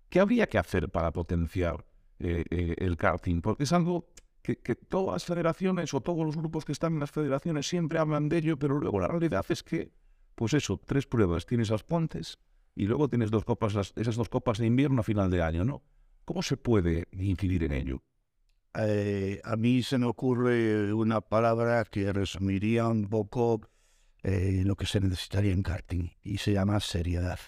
¿Qué 0.08 0.20
habría 0.20 0.46
que 0.46 0.58
hacer 0.58 0.88
para 0.90 1.12
potenciar 1.12 1.84
el 2.18 2.96
karting? 2.96 3.40
Porque 3.40 3.62
es 3.62 3.72
algo 3.72 4.08
que, 4.42 4.74
todas 4.74 5.14
las 5.14 5.24
federaciones 5.24 5.94
o 5.94 6.00
todos 6.00 6.24
los 6.24 6.36
grupos 6.36 6.64
que 6.64 6.72
están 6.72 6.94
en 6.94 7.00
las 7.00 7.10
federaciones 7.10 7.68
siempre 7.68 7.98
hablan 7.98 8.28
de 8.28 8.38
ello, 8.38 8.58
pero 8.58 8.78
luego 8.78 9.00
la 9.00 9.08
realidad 9.08 9.44
es 9.48 9.62
que, 9.62 9.92
pues 10.34 10.54
eso, 10.54 10.80
tres 10.84 11.06
pruebas, 11.06 11.46
tienes 11.46 11.70
las 11.70 11.84
pontes 11.84 12.38
y 12.74 12.86
luego 12.86 13.08
tienes 13.08 13.30
dos 13.30 13.44
copas, 13.44 13.74
las, 13.74 13.92
esas 13.96 14.16
dos 14.16 14.28
copas 14.28 14.58
de 14.58 14.66
invierno 14.66 15.00
a 15.00 15.04
final 15.04 15.30
de 15.30 15.42
año, 15.42 15.64
¿no? 15.64 15.82
¿Cómo 16.24 16.42
se 16.42 16.56
puede 16.56 17.06
incidir 17.12 17.64
en 17.64 17.72
ello? 17.72 18.02
Eh, 18.74 19.40
a 19.42 19.56
mí 19.56 19.82
se 19.82 19.98
me 19.98 20.06
ocurre 20.06 20.92
una 20.92 21.20
palabra 21.20 21.84
que 21.84 22.12
resumiría 22.12 22.86
un 22.86 23.08
poco 23.08 23.60
eh, 24.22 24.62
lo 24.64 24.76
que 24.76 24.86
se 24.86 25.00
necesitaría 25.00 25.52
en 25.52 25.62
karting 25.62 26.10
y 26.22 26.38
se 26.38 26.52
llama 26.52 26.78
seriedad. 26.80 27.38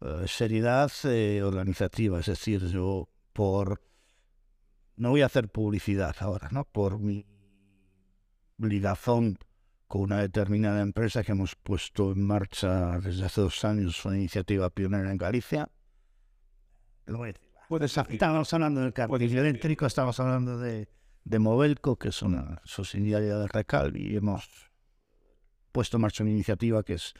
Uh, 0.00 0.26
seriedad 0.26 0.90
eh, 1.04 1.42
organizativa, 1.44 2.18
es 2.18 2.26
decir, 2.26 2.66
yo 2.66 3.08
por 3.32 3.80
no 4.96 5.10
voy 5.10 5.22
a 5.22 5.26
hacer 5.26 5.48
publicidad 5.48 6.16
ahora, 6.20 6.48
¿no? 6.50 6.64
Por 6.64 6.98
mi 6.98 7.24
ligazón 8.58 9.38
con 9.86 10.02
una 10.02 10.20
determinada 10.20 10.80
empresa 10.80 11.22
que 11.22 11.32
hemos 11.32 11.54
puesto 11.54 12.12
en 12.12 12.26
marcha 12.26 12.98
desde 12.98 13.26
hace 13.26 13.42
dos 13.42 13.64
años, 13.64 14.04
una 14.04 14.16
iniciativa 14.16 14.70
pionera 14.70 15.10
en 15.10 15.18
Galicia. 15.18 15.70
Lo 17.06 17.18
voy 17.18 17.28
a 17.28 17.32
decir. 17.34 17.51
Puedes 17.72 17.96
Estamos 17.96 18.52
hablando 18.52 18.82
del 18.82 18.92
cartel 18.92 19.34
eléctrico, 19.34 19.86
estamos 19.86 20.20
hablando 20.20 20.58
de, 20.58 20.90
de 21.24 21.38
Movelco, 21.38 21.96
que 21.96 22.10
es 22.10 22.20
una 22.20 22.60
subsidiaria 22.66 23.38
de 23.38 23.48
Recal, 23.48 23.96
y 23.96 24.14
hemos 24.14 24.46
puesto 25.72 25.96
en 25.96 26.02
marcha 26.02 26.22
una 26.22 26.32
iniciativa 26.32 26.82
que 26.82 26.92
es 26.92 27.14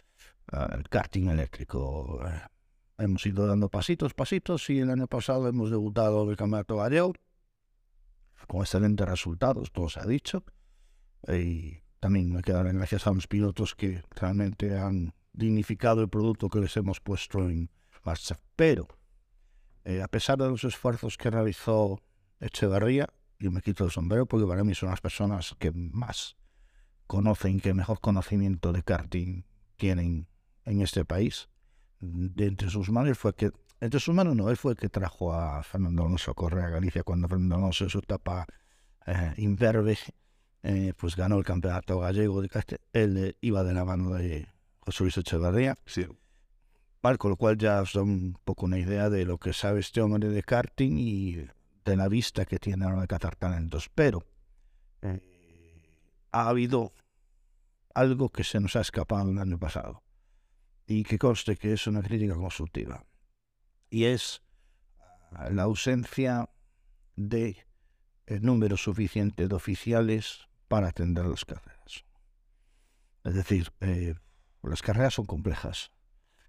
uh, 0.53 0.75
el 0.75 0.87
karting 0.91 1.29
eléctrico. 1.31 2.21
Hemos 2.99 3.25
ido 3.25 3.47
dando 3.47 3.71
pasitos, 3.71 4.13
pasitos, 4.13 4.69
y 4.69 4.81
el 4.81 4.91
año 4.91 5.07
pasado 5.07 5.49
hemos 5.49 5.71
debutado 5.71 6.31
el 6.31 6.37
Campeonato 6.37 6.77
Gallego 6.77 7.15
con 8.47 8.61
excelentes 8.61 9.09
resultados, 9.09 9.73
todo 9.73 9.89
se 9.89 10.01
ha 10.01 10.05
dicho. 10.05 10.45
Y 11.29 11.79
también 11.99 12.31
me 12.31 12.43
quedan 12.43 12.77
gracias 12.77 13.07
a 13.07 13.13
los 13.13 13.27
pilotos 13.27 13.75
que 13.75 14.03
realmente 14.11 14.77
han 14.77 15.15
dignificado 15.33 16.03
el 16.03 16.11
producto 16.11 16.51
que 16.51 16.61
les 16.61 16.77
hemos 16.77 17.01
puesto 17.01 17.39
en 17.49 17.71
marcha. 18.05 18.39
Pero, 18.55 18.87
eh, 19.85 20.03
a 20.03 20.09
pesar 20.09 20.39
de 20.39 20.49
los 20.49 20.65
esfuerzos 20.65 21.17
que 21.17 21.31
realizó 21.31 22.01
Echeverría, 22.41 23.09
yo 23.39 23.51
me 23.51 23.61
quito 23.61 23.85
el 23.85 23.91
sombrero 23.91 24.27
porque 24.27 24.47
para 24.47 24.65
mí 24.65 24.75
son 24.75 24.91
las 24.91 25.01
personas 25.01 25.55
que 25.59 25.73
más 25.73 26.37
conocen, 27.07 27.61
que 27.61 27.75
mejor 27.75 28.01
conocimiento 28.01 28.73
de 28.73 28.83
karting 28.83 29.43
tienen 29.77 30.29
en 30.65 30.81
este 30.81 31.05
país. 31.05 31.49
Entre 32.01 32.71
sus 32.71 32.91
manos 32.91 33.19
fue 33.19 33.35
que 33.35 33.51
entre 33.81 33.99
sus 33.99 34.15
manos 34.15 34.37
no, 34.37 34.49
él 34.49 34.57
fue 34.57 34.73
el 34.73 34.79
que 34.79 34.89
trajo 34.89 35.35
a 35.35 35.61
Fernando 35.65 36.05
Alonso 36.05 36.31
a 36.31 36.35
correr 36.35 36.65
a 36.67 36.71
Galicia 36.71 37.03
cuando 37.03 37.27
Fernando 37.27 37.57
Alonso 37.57 37.83
en 37.83 37.91
su 37.91 37.99
etapa 37.99 38.47
eh, 39.07 39.35
imberbe 39.39 39.99
eh, 40.63 40.93
pues 40.97 41.17
ganó 41.17 41.37
el 41.37 41.45
campeonato 41.45 41.99
gallego 41.99 42.41
de 42.41 42.49
Castel. 42.49 42.79
Él 42.93 43.17
eh, 43.19 43.37
iba 43.41 43.65
de 43.65 43.75
la 43.75 43.85
mano 43.85 44.11
de 44.11 44.47
José 44.79 45.03
Luis 45.03 45.19
Echeverría. 45.19 45.77
Con 47.03 47.31
lo 47.31 47.37
cual 47.37 47.59
ya 47.59 47.83
os 47.83 47.95
da 47.95 48.03
un 48.03 48.39
poco 48.45 48.67
una 48.67 48.79
idea 48.79 49.11
de 49.11 49.25
lo 49.25 49.39
que 49.39 49.53
sabe 49.53 49.81
este 49.81 50.01
hombre 50.01 50.29
de 50.29 50.43
karting 50.45 50.99
y 50.99 51.49
de 51.85 51.97
la 51.97 52.07
vista 52.07 52.45
que 52.45 52.61
tiene 52.61 52.85
a 52.85 52.89
la 52.89 52.95
hora 52.95 53.03
de 53.03 53.09
cazar 53.09 53.35
talentos. 53.35 53.91
Pero 53.93 54.25
ha 56.31 56.49
habido 56.49 56.93
algo 57.93 58.29
que 58.29 58.45
se 58.45 58.61
nos 58.61 58.77
ha 58.77 58.81
escapado 58.83 59.29
el 59.31 59.39
año 59.39 59.59
pasado 59.59 60.05
y 60.87 61.03
que 61.03 61.19
conste 61.19 61.57
que 61.57 61.73
es 61.73 61.89
una 61.89 62.03
crítica 62.03 62.35
constructiva 62.35 63.05
y 63.91 64.05
es 64.05 64.43
la 65.51 65.65
ausencia 65.65 66.49
de 67.17 67.67
el 68.27 68.43
número 68.43 68.77
suficiente 68.77 69.49
de 69.49 69.55
oficiales 69.55 70.49
para 70.69 70.89
atender 70.89 71.27
las 71.27 71.45
carreras. 71.45 72.05
Es 73.25 73.35
decir, 73.35 73.73
eh, 73.81 74.15
las 74.63 74.83
carreras 74.83 75.15
son 75.15 75.27
complejas 75.27 75.91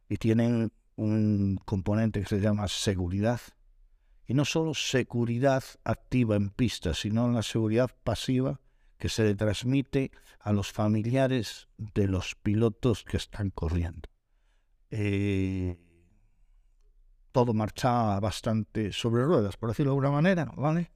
y 0.09 0.17
tienen 0.17 0.71
un 0.95 1.59
componente 1.65 2.21
que 2.21 2.27
se 2.27 2.39
llama 2.39 2.67
seguridad. 2.67 3.41
Y 4.25 4.33
no 4.33 4.45
solo 4.45 4.73
seguridad 4.73 5.63
activa 5.83 6.35
en 6.35 6.49
pista, 6.49 6.93
sino 6.93 7.29
la 7.29 7.43
seguridad 7.43 7.91
pasiva 8.03 8.61
que 8.97 9.09
se 9.09 9.23
le 9.23 9.35
transmite 9.35 10.11
a 10.39 10.53
los 10.53 10.71
familiares 10.71 11.67
de 11.77 12.07
los 12.07 12.35
pilotos 12.35 13.03
que 13.03 13.17
están 13.17 13.49
corriendo. 13.49 14.09
Eh, 14.91 15.77
todo 17.31 17.53
marchaba 17.53 18.19
bastante 18.19 18.93
sobre 18.93 19.25
ruedas, 19.25 19.57
por 19.57 19.69
decirlo 19.69 19.91
de 19.91 19.95
alguna 19.95 20.11
manera, 20.11 20.45
¿vale? 20.55 20.91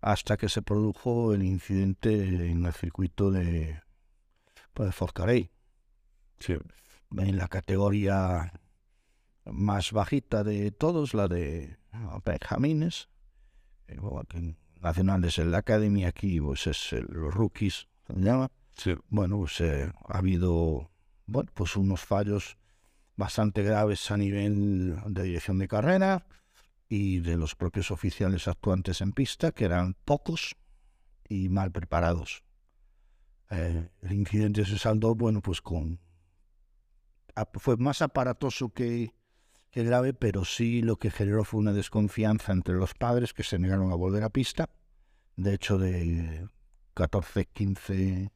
Hasta 0.00 0.36
que 0.36 0.48
se 0.48 0.62
produjo 0.62 1.34
el 1.34 1.42
incidente 1.42 2.12
en 2.50 2.64
el 2.64 2.72
circuito 2.72 3.30
de, 3.30 3.80
pues, 4.74 4.94
Forcarey. 4.94 5.50
Sí. 6.38 6.54
En 7.16 7.36
la 7.36 7.48
categoría 7.48 8.52
más 9.44 9.92
bajita 9.92 10.44
de 10.44 10.70
todos, 10.70 11.14
la 11.14 11.28
de 11.28 11.76
Benjamines. 12.24 13.08
Eh, 13.88 13.98
nacional 14.80 15.24
es 15.24 15.38
la 15.38 15.58
Academy, 15.58 16.04
aquí 16.04 16.40
pues 16.40 16.66
es 16.66 16.92
el, 16.92 17.06
los 17.10 17.34
rookies, 17.34 17.88
se 18.06 18.14
llama. 18.20 18.50
Sí. 18.76 18.94
Bueno, 19.08 19.38
pues 19.38 19.60
eh, 19.60 19.92
ha 20.08 20.18
habido 20.18 20.90
bueno, 21.26 21.50
pues 21.54 21.76
unos 21.76 22.00
fallos 22.00 22.56
bastante 23.16 23.62
graves 23.62 24.10
a 24.10 24.16
nivel 24.16 24.96
de 25.06 25.22
dirección 25.22 25.58
de 25.58 25.68
carrera 25.68 26.26
y 26.88 27.20
de 27.20 27.36
los 27.36 27.54
propios 27.54 27.90
oficiales 27.90 28.48
actuantes 28.48 29.00
en 29.00 29.12
pista, 29.12 29.52
que 29.52 29.64
eran 29.64 29.94
pocos 30.04 30.56
y 31.28 31.48
mal 31.48 31.70
preparados. 31.70 32.42
Eh, 33.50 33.88
el 34.02 34.12
incidente 34.12 34.64
se 34.64 34.78
saldó, 34.78 35.14
bueno, 35.14 35.40
pues 35.40 35.60
con... 35.60 36.00
Fue 37.54 37.76
más 37.76 38.02
aparatoso 38.02 38.70
que, 38.70 39.12
grave, 39.72 40.14
pero 40.14 40.44
sí 40.44 40.82
lo 40.82 40.96
que 40.96 41.10
generó 41.10 41.44
fue 41.44 41.60
una 41.60 41.72
desconfianza 41.72 42.52
entre 42.52 42.74
los 42.74 42.94
padres 42.94 43.32
que 43.32 43.44
se 43.44 43.58
negaron 43.58 43.92
a 43.92 43.96
volver 43.96 44.22
a 44.24 44.30
pista. 44.30 44.68
De 45.36 45.54
hecho, 45.54 45.78
de 45.78 46.48
14, 46.94 47.46
15 47.46 48.32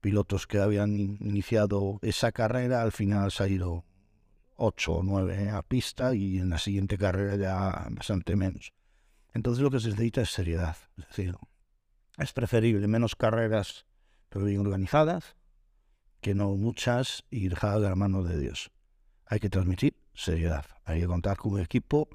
pilotos 0.00 0.46
que 0.46 0.58
habían 0.58 0.98
iniciado 0.98 1.98
esa 2.02 2.32
carrera, 2.32 2.82
al 2.82 2.92
final 2.92 3.30
se 3.30 3.44
ha 3.44 3.48
ido 3.48 3.84
8 4.56 4.92
o 4.92 5.02
9 5.02 5.50
a 5.50 5.62
pista 5.62 6.14
y 6.14 6.38
en 6.38 6.50
la 6.50 6.58
siguiente 6.58 6.98
carrera 6.98 7.36
ya 7.36 7.88
bastante 7.90 8.36
menos. 8.36 8.72
Entonces 9.32 9.62
lo 9.62 9.70
que 9.70 9.80
se 9.80 9.88
necesita 9.88 10.22
es 10.22 10.30
seriedad. 10.30 10.76
Es 10.96 11.08
decir, 11.08 11.36
es 12.18 12.32
preferible 12.32 12.86
menos 12.86 13.16
carreras 13.16 13.86
pero 14.28 14.46
bien 14.46 14.60
organizadas 14.60 15.36
que 16.24 16.34
no 16.34 16.56
muchas 16.56 17.22
y 17.30 17.48
dejadas 17.48 17.82
de 17.82 17.90
la 17.90 17.96
mano 17.96 18.22
de 18.22 18.40
Dios. 18.40 18.70
Hay 19.26 19.40
que 19.40 19.50
transmitir 19.50 19.94
seriedad. 20.14 20.64
Hay 20.86 21.00
que 21.00 21.06
contar 21.06 21.36
con 21.36 21.52
un 21.52 21.60
equipo 21.60 22.08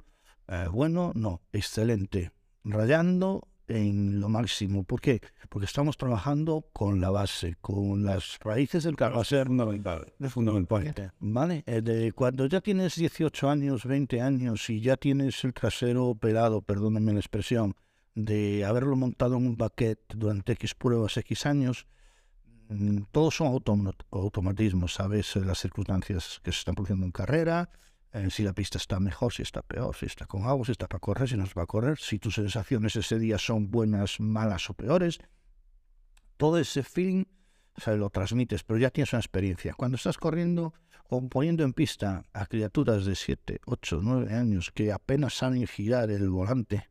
eh, 0.48 0.66
bueno, 0.68 1.12
no, 1.14 1.42
excelente, 1.52 2.32
rayando 2.64 3.46
en 3.68 4.18
lo 4.18 4.28
máximo. 4.28 4.82
¿Por 4.82 5.00
qué? 5.00 5.20
Porque 5.48 5.66
estamos 5.66 5.96
trabajando 5.96 6.66
con 6.72 7.00
la 7.00 7.10
base, 7.10 7.54
con 7.60 8.04
las 8.04 8.36
raíces 8.40 8.82
del 8.82 8.96
a 8.98 9.22
ser 9.22 9.46
fundamental. 9.46 10.12
es 10.18 10.32
fundamental. 10.32 11.12
¿Vale? 11.20 11.62
De 11.62 12.10
cuando 12.10 12.46
ya 12.46 12.60
tienes 12.60 12.96
18 12.96 13.48
años, 13.48 13.84
20 13.84 14.20
años 14.20 14.68
y 14.70 14.80
ya 14.80 14.96
tienes 14.96 15.44
el 15.44 15.54
trasero 15.54 16.06
operado, 16.06 16.62
perdónenme 16.62 17.12
la 17.12 17.20
expresión, 17.20 17.76
de 18.16 18.64
haberlo 18.64 18.96
montado 18.96 19.36
en 19.36 19.46
un 19.46 19.56
baquet 19.56 20.00
durante 20.16 20.54
X 20.54 20.74
pruebas, 20.74 21.16
X 21.16 21.46
años, 21.46 21.86
todos 23.10 23.34
son 23.36 23.48
automa- 23.48 23.94
automatismos, 24.10 24.94
¿sabes? 24.94 25.34
Las 25.36 25.58
circunstancias 25.58 26.40
que 26.42 26.52
se 26.52 26.58
están 26.58 26.74
produciendo 26.74 27.06
en 27.06 27.12
carrera, 27.12 27.70
eh, 28.12 28.28
si 28.30 28.42
la 28.42 28.52
pista 28.52 28.78
está 28.78 29.00
mejor, 29.00 29.32
si 29.32 29.42
está 29.42 29.62
peor, 29.62 29.96
si 29.96 30.06
está 30.06 30.26
con 30.26 30.44
agua, 30.44 30.64
si 30.64 30.72
está 30.72 30.88
para 30.88 31.00
correr, 31.00 31.28
si 31.28 31.36
no 31.36 31.44
está 31.44 31.54
para 31.54 31.66
correr, 31.66 31.98
si 31.98 32.18
tus 32.18 32.34
sensaciones 32.34 32.96
ese 32.96 33.18
día 33.18 33.38
son 33.38 33.70
buenas, 33.70 34.20
malas 34.20 34.70
o 34.70 34.74
peores. 34.74 35.18
Todo 36.36 36.58
ese 36.58 36.82
feeling 36.82 37.24
o 37.76 37.80
sea, 37.80 37.94
lo 37.96 38.10
transmites, 38.10 38.62
pero 38.62 38.78
ya 38.78 38.90
tienes 38.90 39.12
una 39.12 39.20
experiencia. 39.20 39.74
Cuando 39.74 39.96
estás 39.96 40.18
corriendo 40.18 40.74
o 41.08 41.26
poniendo 41.28 41.64
en 41.64 41.72
pista 41.72 42.24
a 42.32 42.46
criaturas 42.46 43.04
de 43.04 43.14
7, 43.14 43.60
8, 43.64 44.00
9 44.02 44.34
años 44.34 44.70
que 44.70 44.92
apenas 44.92 45.34
saben 45.34 45.66
girar 45.66 46.10
el 46.10 46.28
volante, 46.28 46.88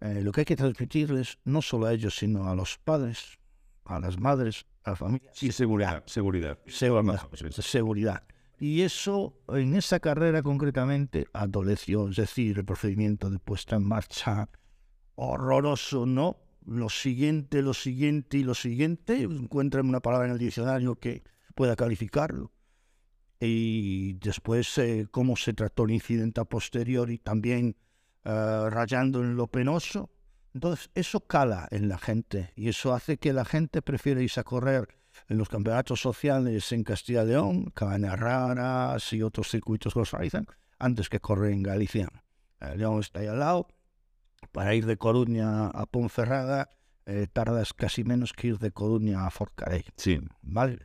eh, 0.00 0.22
lo 0.22 0.32
que 0.32 0.40
hay 0.42 0.44
que 0.44 0.56
transmitirles 0.56 1.38
no 1.44 1.62
solo 1.62 1.86
a 1.86 1.92
ellos, 1.92 2.16
sino 2.16 2.48
a 2.48 2.54
los 2.54 2.78
padres, 2.78 3.38
a 3.84 4.00
las 4.00 4.18
madres, 4.18 4.66
a 4.84 4.90
la 4.90 4.96
familia, 4.96 5.30
Sí, 5.32 5.50
seguridad. 5.50 6.02
Seguridad. 6.06 6.58
seguridad. 6.66 7.20
Seguridad. 7.50 8.22
Y 8.58 8.82
eso, 8.82 9.42
en 9.48 9.74
esa 9.74 9.98
carrera 10.00 10.42
concretamente, 10.42 11.26
adoleció, 11.32 12.08
es 12.08 12.16
decir, 12.16 12.58
el 12.58 12.64
procedimiento 12.64 13.28
de 13.28 13.38
puesta 13.38 13.76
en 13.76 13.84
marcha 13.84 14.48
horroroso, 15.16 16.06
¿no? 16.06 16.38
Lo 16.66 16.88
siguiente, 16.88 17.62
lo 17.62 17.74
siguiente 17.74 18.38
y 18.38 18.44
lo 18.44 18.54
siguiente, 18.54 19.22
encuentren 19.22 19.86
una 19.86 20.00
palabra 20.00 20.26
en 20.26 20.32
el 20.32 20.38
diccionario 20.38 20.94
que 20.94 21.22
pueda 21.54 21.76
calificarlo. 21.76 22.52
Y 23.40 24.14
después, 24.14 24.78
eh, 24.78 25.06
cómo 25.10 25.36
se 25.36 25.52
trató 25.52 25.84
el 25.84 25.90
incidente 25.90 26.40
a 26.40 26.44
posteriori, 26.44 27.18
también 27.18 27.76
eh, 28.24 28.70
rayando 28.70 29.20
en 29.20 29.36
lo 29.36 29.48
penoso. 29.48 30.10
Entonces, 30.54 30.88
eso 30.94 31.20
cala 31.20 31.68
en 31.70 31.88
la 31.88 31.98
gente 31.98 32.52
y 32.54 32.68
eso 32.68 32.94
hace 32.94 33.18
que 33.18 33.32
la 33.32 33.44
gente 33.44 33.82
prefiera 33.82 34.22
irse 34.22 34.40
a 34.40 34.44
correr 34.44 34.88
en 35.28 35.38
los 35.38 35.48
campeonatos 35.48 36.00
sociales 36.00 36.70
en 36.72 36.84
Castilla 36.84 37.24
y 37.24 37.28
León, 37.28 37.72
Cabañas 37.74 38.18
Raras 38.18 39.12
y 39.12 39.22
otros 39.22 39.50
circuitos 39.50 39.92
que 39.92 39.98
los 39.98 40.12
realizan, 40.12 40.46
antes 40.78 41.08
que 41.08 41.20
correr 41.20 41.52
en 41.52 41.62
Galicia. 41.62 42.08
Eh, 42.60 42.76
León 42.76 43.00
está 43.00 43.20
ahí 43.20 43.26
al 43.26 43.40
lado. 43.40 43.68
Para 44.52 44.74
ir 44.74 44.86
de 44.86 44.96
Coruña 44.96 45.68
a 45.68 45.86
Ponferrada 45.86 46.68
eh, 47.06 47.26
tardas 47.30 47.74
casi 47.74 48.02
menos 48.02 48.32
que 48.32 48.48
ir 48.48 48.58
de 48.58 48.70
Coruña 48.70 49.26
a 49.26 49.30
Forcarey. 49.30 49.84
Sí. 49.96 50.20
¿Vale? 50.40 50.78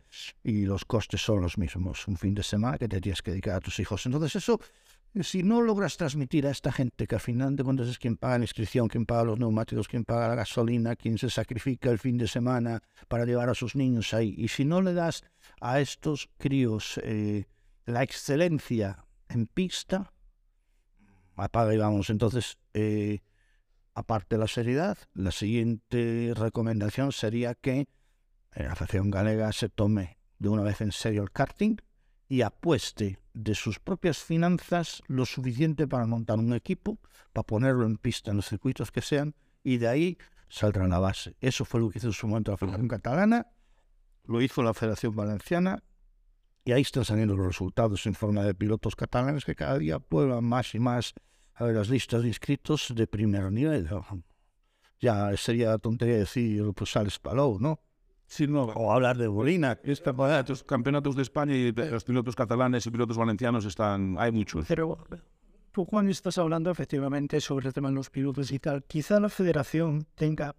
Y 0.43 0.65
los 0.65 0.83
costes 0.83 1.21
son 1.21 1.41
los 1.41 1.57
mismos. 1.57 2.07
Un 2.07 2.17
fin 2.17 2.33
de 2.33 2.43
semana 2.43 2.77
que 2.77 2.89
te 2.89 2.99
tienes 2.99 3.21
que 3.21 3.31
dedicar 3.31 3.55
a 3.55 3.59
tus 3.61 3.79
hijos. 3.79 4.05
Entonces 4.05 4.35
eso, 4.35 4.59
si 5.21 5.43
no 5.43 5.61
logras 5.61 5.97
transmitir 5.97 6.45
a 6.45 6.51
esta 6.51 6.71
gente 6.71 7.07
que 7.07 7.15
al 7.15 7.21
final 7.21 7.55
de 7.55 7.63
cuentas 7.63 7.87
es 7.87 7.97
quien 7.97 8.15
paga 8.15 8.37
la 8.37 8.43
inscripción, 8.43 8.87
quien 8.87 9.05
paga 9.05 9.23
los 9.23 9.39
neumáticos, 9.39 9.87
quien 9.87 10.05
paga 10.05 10.27
la 10.27 10.35
gasolina, 10.35 10.95
quien 10.95 11.17
se 11.17 11.29
sacrifica 11.29 11.89
el 11.89 11.99
fin 11.99 12.17
de 12.17 12.27
semana 12.27 12.81
para 13.07 13.25
llevar 13.25 13.49
a 13.49 13.55
sus 13.55 13.75
niños 13.75 14.13
ahí, 14.13 14.35
y 14.37 14.47
si 14.47 14.65
no 14.65 14.81
le 14.81 14.93
das 14.93 15.23
a 15.61 15.79
estos 15.79 16.29
críos 16.37 16.99
eh, 17.03 17.45
la 17.85 18.03
excelencia 18.03 19.05
en 19.29 19.47
pista, 19.47 20.13
apaga 21.35 21.73
y 21.73 21.77
vamos. 21.77 22.09
Entonces, 22.09 22.57
eh, 22.73 23.19
aparte 23.93 24.35
de 24.35 24.39
la 24.39 24.47
seriedad, 24.47 24.97
la 25.13 25.31
siguiente 25.31 26.33
recomendación 26.35 27.11
sería 27.11 27.55
que 27.55 27.81
eh, 27.81 28.63
la 28.63 28.75
Federación 28.75 29.11
Galega 29.11 29.51
se 29.51 29.69
tome 29.69 30.17
de 30.37 30.49
una 30.49 30.63
vez 30.63 30.81
en 30.81 30.91
serio 30.91 31.23
el 31.23 31.31
karting 31.31 31.77
y 32.27 32.41
apueste 32.41 33.19
de 33.43 33.55
sus 33.55 33.79
propias 33.79 34.17
finanzas 34.17 35.01
lo 35.07 35.25
suficiente 35.25 35.87
para 35.87 36.05
montar 36.05 36.39
un 36.39 36.53
equipo, 36.53 36.99
para 37.31 37.45
ponerlo 37.45 37.85
en 37.85 37.97
pista 37.97 38.31
en 38.31 38.37
los 38.37 38.47
circuitos 38.47 38.91
que 38.91 39.01
sean, 39.01 39.33
y 39.63 39.77
de 39.77 39.87
ahí 39.87 40.17
saldrá 40.49 40.87
la 40.87 40.99
base. 40.99 41.35
Eso 41.39 41.63
fue 41.63 41.79
lo 41.79 41.89
que 41.89 41.99
hizo 41.99 42.07
en 42.07 42.13
su 42.13 42.27
momento 42.27 42.51
la 42.51 42.57
Federación 42.57 42.89
Catalana, 42.89 43.47
lo 44.25 44.41
hizo 44.41 44.61
la 44.61 44.73
Federación 44.73 45.15
Valenciana, 45.15 45.81
y 46.65 46.73
ahí 46.73 46.81
están 46.81 47.05
saliendo 47.05 47.35
los 47.35 47.47
resultados 47.47 48.05
en 48.05 48.13
forma 48.13 48.43
de 48.43 48.53
pilotos 48.53 48.95
catalanes 48.95 49.45
que 49.45 49.55
cada 49.55 49.77
día 49.77 49.99
pueblan 49.99 50.43
más 50.43 50.75
y 50.75 50.79
más 50.79 51.13
a 51.53 51.65
ver, 51.65 51.75
las 51.75 51.89
listas 51.89 52.21
de 52.21 52.27
inscritos 52.29 52.93
de 52.95 53.07
primer 53.07 53.51
nivel. 53.51 53.89
Ya 54.99 55.35
sería 55.37 55.77
tontería 55.77 56.17
decir, 56.17 56.63
pues 56.75 56.91
sales 56.91 57.19
Palou, 57.19 57.59
¿no? 57.59 57.81
Sí, 58.29 58.45
no. 58.45 58.65
O 58.65 58.91
hablar 58.91 59.17
de 59.17 59.27
Bolina. 59.27 59.79
Esta, 59.83 60.13
campeonatos 60.67 61.15
de 61.15 61.23
España 61.23 61.55
y 61.55 61.71
de 61.71 61.89
los 61.89 62.03
pilotos 62.03 62.35
catalanes 62.35 62.85
y 62.85 62.91
pilotos 62.91 63.17
valencianos 63.17 63.65
están, 63.65 64.17
hay 64.19 64.31
muchos. 64.31 64.67
Pero 64.67 64.99
tú, 65.71 65.83
Juan, 65.85 66.07
estás 66.09 66.37
hablando 66.37 66.69
efectivamente 66.69 67.41
sobre 67.41 67.67
el 67.67 67.73
tema 67.73 67.89
de 67.89 67.95
los 67.95 68.11
pilotos 68.11 68.51
y 68.51 68.59
tal. 68.59 68.83
Quizá 68.83 69.19
la 69.19 69.29
federación 69.29 70.05
tenga 70.13 70.55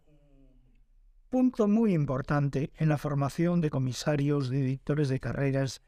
punto 1.31 1.69
muy 1.69 1.95
importante 1.95 2.73
en 2.77 2.89
la 2.89 2.99
formación 2.99 3.61
de 3.61 3.71
comisarios, 3.71 4.51
de 4.51 4.63
directores 4.63 5.09
de 5.09 5.21
carreras, 5.21 5.81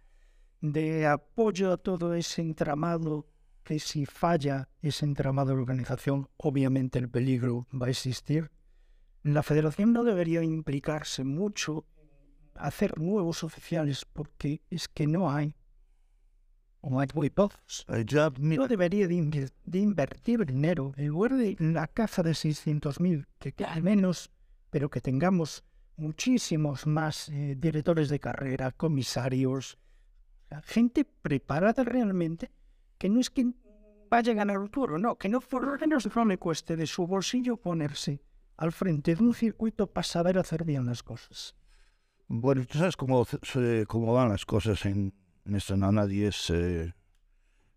de 0.60 1.08
apoyo 1.08 1.72
a 1.72 1.78
todo 1.78 2.14
ese 2.14 2.42
entramado 2.42 3.26
que 3.64 3.80
si 3.80 4.06
falla 4.06 4.68
ese 4.82 5.04
entramado 5.04 5.48
de 5.48 5.60
organización, 5.60 6.28
obviamente 6.36 7.00
el 7.00 7.10
peligro 7.10 7.66
va 7.72 7.88
a 7.88 7.90
existir. 7.90 8.52
La 9.22 9.42
federación 9.42 9.92
no 9.92 10.02
debería 10.02 10.42
implicarse 10.42 11.22
mucho 11.22 11.86
hacer 12.56 12.98
nuevos 12.98 13.44
oficiales 13.44 14.04
porque 14.04 14.62
es 14.68 14.88
que 14.88 15.06
no 15.06 15.30
hay. 15.30 15.54
O 16.80 16.98
hay 16.98 17.06
muy 17.14 17.30
pocos. 17.30 17.86
No 18.38 18.66
debería 18.66 19.06
de, 19.06 19.50
de, 19.64 19.78
invertir 19.78 20.44
dinero 20.44 20.92
en 20.96 21.08
lugar 21.08 21.36
de 21.36 21.56
la 21.60 21.86
caza 21.86 22.24
de 22.24 22.32
600.000, 22.32 23.26
que 23.38 23.64
al 23.64 23.84
menos, 23.84 24.32
pero 24.70 24.90
que 24.90 25.00
tengamos 25.00 25.62
muchísimos 25.96 26.86
más 26.88 27.28
eh, 27.28 27.54
directores 27.56 28.08
de 28.08 28.18
carrera, 28.18 28.72
comisarios, 28.72 29.78
gente 30.64 31.04
preparada 31.04 31.84
realmente 31.84 32.50
que 32.98 33.08
no 33.08 33.20
es 33.20 33.30
que 33.30 33.52
vaya 34.10 34.32
a 34.32 34.34
ganar 34.34 34.58
un 34.58 34.68
toro, 34.68 34.98
no, 34.98 35.16
que 35.16 35.28
no 35.28 35.40
por 35.40 35.64
lo 35.64 35.78
menos 35.78 36.14
no 36.14 36.24
le 36.24 36.38
cueste 36.38 36.76
de 36.76 36.86
su 36.86 37.06
bolsillo 37.06 37.56
ponerse 37.56 38.20
al 38.62 38.70
frente 38.70 39.16
de 39.16 39.24
un 39.24 39.34
circuito 39.34 39.88
para 39.88 40.04
saber 40.04 40.38
hacer 40.38 40.62
bien 40.62 40.86
las 40.86 41.02
cosas. 41.02 41.56
Bueno, 42.28 42.64
tú 42.64 42.78
sabes 42.78 42.96
cómo, 42.96 43.26
cómo 43.88 44.12
van 44.12 44.28
las 44.28 44.46
cosas 44.46 44.86
en, 44.86 45.12
en 45.44 45.56
esto, 45.56 45.76
no 45.76 45.88
a 45.88 45.92
nadie 45.92 46.30
se, 46.30 46.94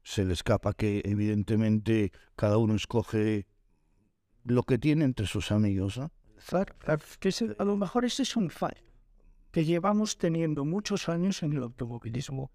se 0.03 0.23
le 0.25 0.33
escapa 0.33 0.73
que 0.73 1.01
evidentemente 1.03 2.11
cada 2.35 2.59
uno 2.59 2.75
escoge 2.75 3.47
lo 4.43 4.61
que 4.61 4.77
tiene 4.77 5.05
entre 5.05 5.25
sus 5.25 5.51
amigos, 5.51 5.97
¿no? 5.97 6.11
Que 7.19 7.31
a 7.57 7.63
lo 7.63 7.77
mejor 7.77 8.05
ese 8.05 8.21
es 8.21 8.35
un 8.35 8.51
fallo 8.51 8.85
que 9.49 9.65
llevamos 9.65 10.19
teniendo 10.19 10.65
muchos 10.65 11.09
años 11.09 11.41
en 11.41 11.53
el 11.53 11.63
automovilismo. 11.63 12.51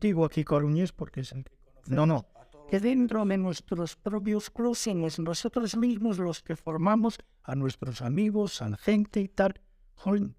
Digo 0.00 0.24
aquí 0.24 0.42
coruñés 0.42 0.90
porque 0.90 1.20
es 1.20 1.30
el 1.30 1.44
que 1.44 1.52
No, 1.86 2.04
no, 2.04 2.26
que 2.70 2.80
dentro 2.80 3.24
de 3.24 3.36
nuestros 3.36 3.96
propios 3.96 4.50
somos 4.74 5.18
nosotros 5.18 5.76
mismos 5.76 6.18
los 6.18 6.42
que 6.42 6.56
formamos 6.56 7.18
a 7.42 7.54
nuestros 7.54 8.02
amigos, 8.02 8.62
a 8.62 8.68
la 8.70 8.76
gente 8.76 9.20
y 9.20 9.28
tal. 9.28 9.60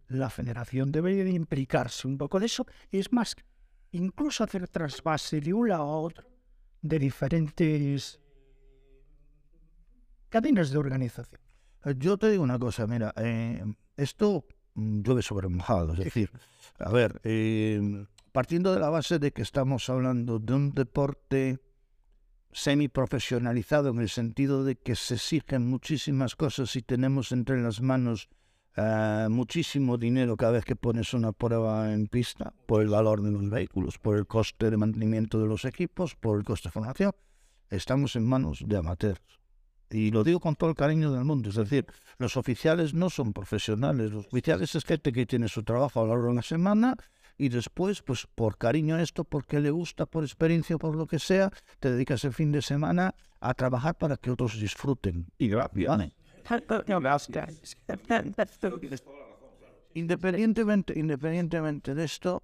La 0.07 0.29
federación 0.29 0.91
debería 0.91 1.23
de 1.23 1.31
implicarse 1.31 2.07
un 2.07 2.17
poco 2.17 2.39
de 2.39 2.47
eso. 2.47 2.65
Y 2.91 2.99
es 2.99 3.11
más, 3.11 3.35
incluso 3.91 4.43
hacer 4.43 4.67
trasvase 4.67 5.39
de 5.41 5.53
un 5.53 5.69
lado 5.69 5.83
a 5.83 5.99
otro 5.99 6.27
de 6.81 6.99
diferentes 6.99 8.19
cadenas 10.29 10.69
de 10.69 10.77
organización. 10.77 11.41
Yo 11.97 12.17
te 12.17 12.29
digo 12.29 12.43
una 12.43 12.59
cosa, 12.59 12.85
mira, 12.87 13.13
eh, 13.17 13.63
esto 13.95 14.45
llueve 14.75 15.21
sobre 15.21 15.47
mojado, 15.47 15.93
es 15.93 15.99
decir, 15.99 16.31
a 16.79 16.91
ver, 16.91 17.21
eh, 17.23 18.05
partiendo 18.31 18.73
de 18.73 18.79
la 18.79 18.89
base 18.89 19.17
de 19.19 19.31
que 19.31 19.41
estamos 19.41 19.89
hablando 19.89 20.39
de 20.39 20.53
un 20.53 20.71
deporte 20.71 21.59
semiprofesionalizado 22.55 23.89
en 23.89 23.99
el 23.99 24.09
sentido 24.09 24.63
de 24.63 24.77
que 24.77 24.95
se 24.95 25.15
exigen 25.15 25.67
muchísimas 25.69 26.37
cosas 26.37 26.73
y 26.77 26.81
tenemos 26.81 27.33
entre 27.33 27.61
las 27.61 27.81
manos 27.81 28.29
uh, 28.77 29.29
muchísimo 29.29 29.97
dinero 29.97 30.37
cada 30.37 30.53
vez 30.53 30.63
que 30.63 30.77
pones 30.77 31.13
una 31.13 31.33
prueba 31.33 31.91
en 31.91 32.07
pista 32.07 32.53
por 32.65 32.81
el 32.81 32.87
valor 32.87 33.21
de 33.21 33.31
los 33.31 33.49
vehículos, 33.49 33.99
por 33.99 34.15
el 34.17 34.25
coste 34.25 34.71
de 34.71 34.77
mantenimiento 34.77 35.37
de 35.37 35.47
los 35.47 35.65
equipos, 35.65 36.15
por 36.15 36.39
el 36.39 36.45
coste 36.45 36.69
de 36.69 36.71
formación. 36.71 37.11
Estamos 37.69 38.15
en 38.15 38.25
manos 38.25 38.63
de 38.65 38.77
amateurs. 38.77 39.21
Y 39.89 40.11
lo 40.11 40.23
digo 40.23 40.39
con 40.39 40.55
todo 40.55 40.69
el 40.69 40.75
cariño 40.77 41.11
del 41.11 41.25
mundo. 41.25 41.49
Es 41.49 41.55
decir, 41.55 41.85
los 42.17 42.37
oficiales 42.37 42.93
no 42.93 43.09
son 43.09 43.33
profesionales. 43.33 44.11
Los 44.11 44.27
oficiales 44.27 44.73
es 44.75 44.85
gente 44.85 45.11
que 45.11 45.25
tiene 45.25 45.49
su 45.49 45.63
trabajo 45.63 45.99
a 45.99 46.03
lo 46.03 46.09
largo 46.11 46.29
de 46.29 46.35
la 46.35 46.41
semana 46.41 46.95
y 47.37 47.49
después, 47.49 48.01
pues 48.01 48.27
por 48.33 48.57
cariño 48.57 48.95
a 48.95 49.01
esto, 49.01 49.23
porque 49.23 49.59
le 49.59 49.71
gusta, 49.71 50.05
por 50.05 50.23
experiencia, 50.23 50.77
por 50.77 50.95
lo 50.95 51.07
que 51.07 51.19
sea, 51.19 51.51
te 51.79 51.91
dedicas 51.91 52.23
el 52.23 52.33
fin 52.33 52.51
de 52.51 52.61
semana 52.61 53.15
a 53.39 53.53
trabajar 53.53 53.95
para 53.95 54.17
que 54.17 54.31
otros 54.31 54.59
disfruten. 54.59 55.27
Y 55.37 55.49
gracias. 55.49 55.87
¿Vale? 55.87 56.13
Independientemente, 59.93 60.97
independientemente 60.97 61.95
de 61.95 62.03
esto, 62.03 62.43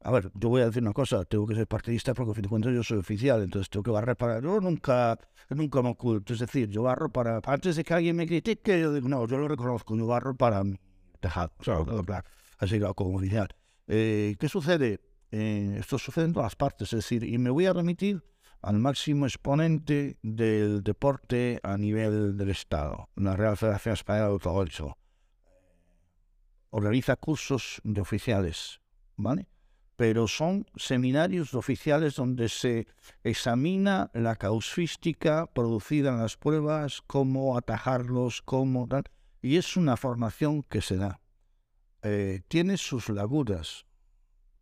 a 0.00 0.10
ver, 0.12 0.30
yo 0.34 0.48
voy 0.48 0.62
a 0.62 0.66
decir 0.66 0.82
una 0.82 0.92
cosa, 0.92 1.24
tengo 1.24 1.46
que 1.46 1.54
ser 1.54 1.66
partidista 1.66 2.14
porque, 2.14 2.30
a 2.30 2.34
fin 2.34 2.42
de 2.42 2.48
cuentas, 2.48 2.72
yo 2.72 2.82
soy 2.82 2.98
oficial, 2.98 3.42
entonces 3.42 3.68
tengo 3.68 3.82
que 3.82 3.90
barrer 3.90 4.16
para... 4.16 4.40
Yo 4.40 4.60
nunca, 4.60 5.18
nunca 5.50 5.82
me 5.82 5.90
oculto, 5.90 6.32
es 6.32 6.38
decir, 6.38 6.68
yo 6.68 6.84
barro 6.84 7.10
para... 7.10 7.40
Antes 7.44 7.76
de 7.76 7.84
que 7.84 7.94
alguien 7.94 8.16
me 8.16 8.26
critique, 8.26 8.80
yo 8.80 8.92
digo, 8.92 9.08
no, 9.08 9.26
yo 9.26 9.38
lo 9.38 9.48
reconozco, 9.48 9.96
yo 9.96 10.06
barro 10.06 10.36
para 10.36 10.62
mi 10.62 10.78
tejado, 11.20 11.52
o 11.58 11.64
sea, 11.64 11.84
claro 11.84 12.22
así 12.58 12.80
como 12.94 13.16
oficial. 13.16 13.48
Eh, 13.86 14.36
¿Qué 14.38 14.48
sucede? 14.48 15.00
Eh, 15.30 15.76
esto 15.78 15.98
sucede 15.98 16.26
en 16.26 16.32
todas 16.32 16.56
partes, 16.56 16.92
es 16.92 16.98
decir, 16.98 17.24
y 17.24 17.38
me 17.38 17.50
voy 17.50 17.66
a 17.66 17.72
remitir 17.72 18.22
al 18.62 18.78
máximo 18.78 19.26
exponente 19.26 20.18
del 20.22 20.82
deporte 20.82 21.60
a 21.62 21.76
nivel 21.76 22.36
del 22.36 22.50
Estado, 22.50 23.08
la 23.14 23.36
Real 23.36 23.56
Federación 23.56 23.94
Española 23.94 24.26
de 24.26 24.32
Autogolfo. 24.32 24.96
Organiza 26.70 27.16
cursos 27.16 27.80
de 27.84 28.00
oficiales, 28.00 28.80
¿vale? 29.16 29.48
Pero 29.96 30.28
son 30.28 30.66
seminarios 30.76 31.52
de 31.52 31.58
oficiales 31.58 32.14
donde 32.16 32.48
se 32.48 32.86
examina 33.24 34.10
la 34.14 34.36
causística 34.36 35.46
producida 35.46 36.10
en 36.10 36.18
las 36.18 36.36
pruebas, 36.36 37.02
cómo 37.06 37.56
atajarlos, 37.56 38.42
cómo 38.42 38.86
tal. 38.86 39.04
Y 39.40 39.56
es 39.56 39.76
una 39.76 39.96
formación 39.96 40.62
que 40.62 40.82
se 40.82 40.96
da. 40.96 41.20
Eh, 42.02 42.40
tiene 42.48 42.76
sus 42.76 43.08
lagunas, 43.08 43.86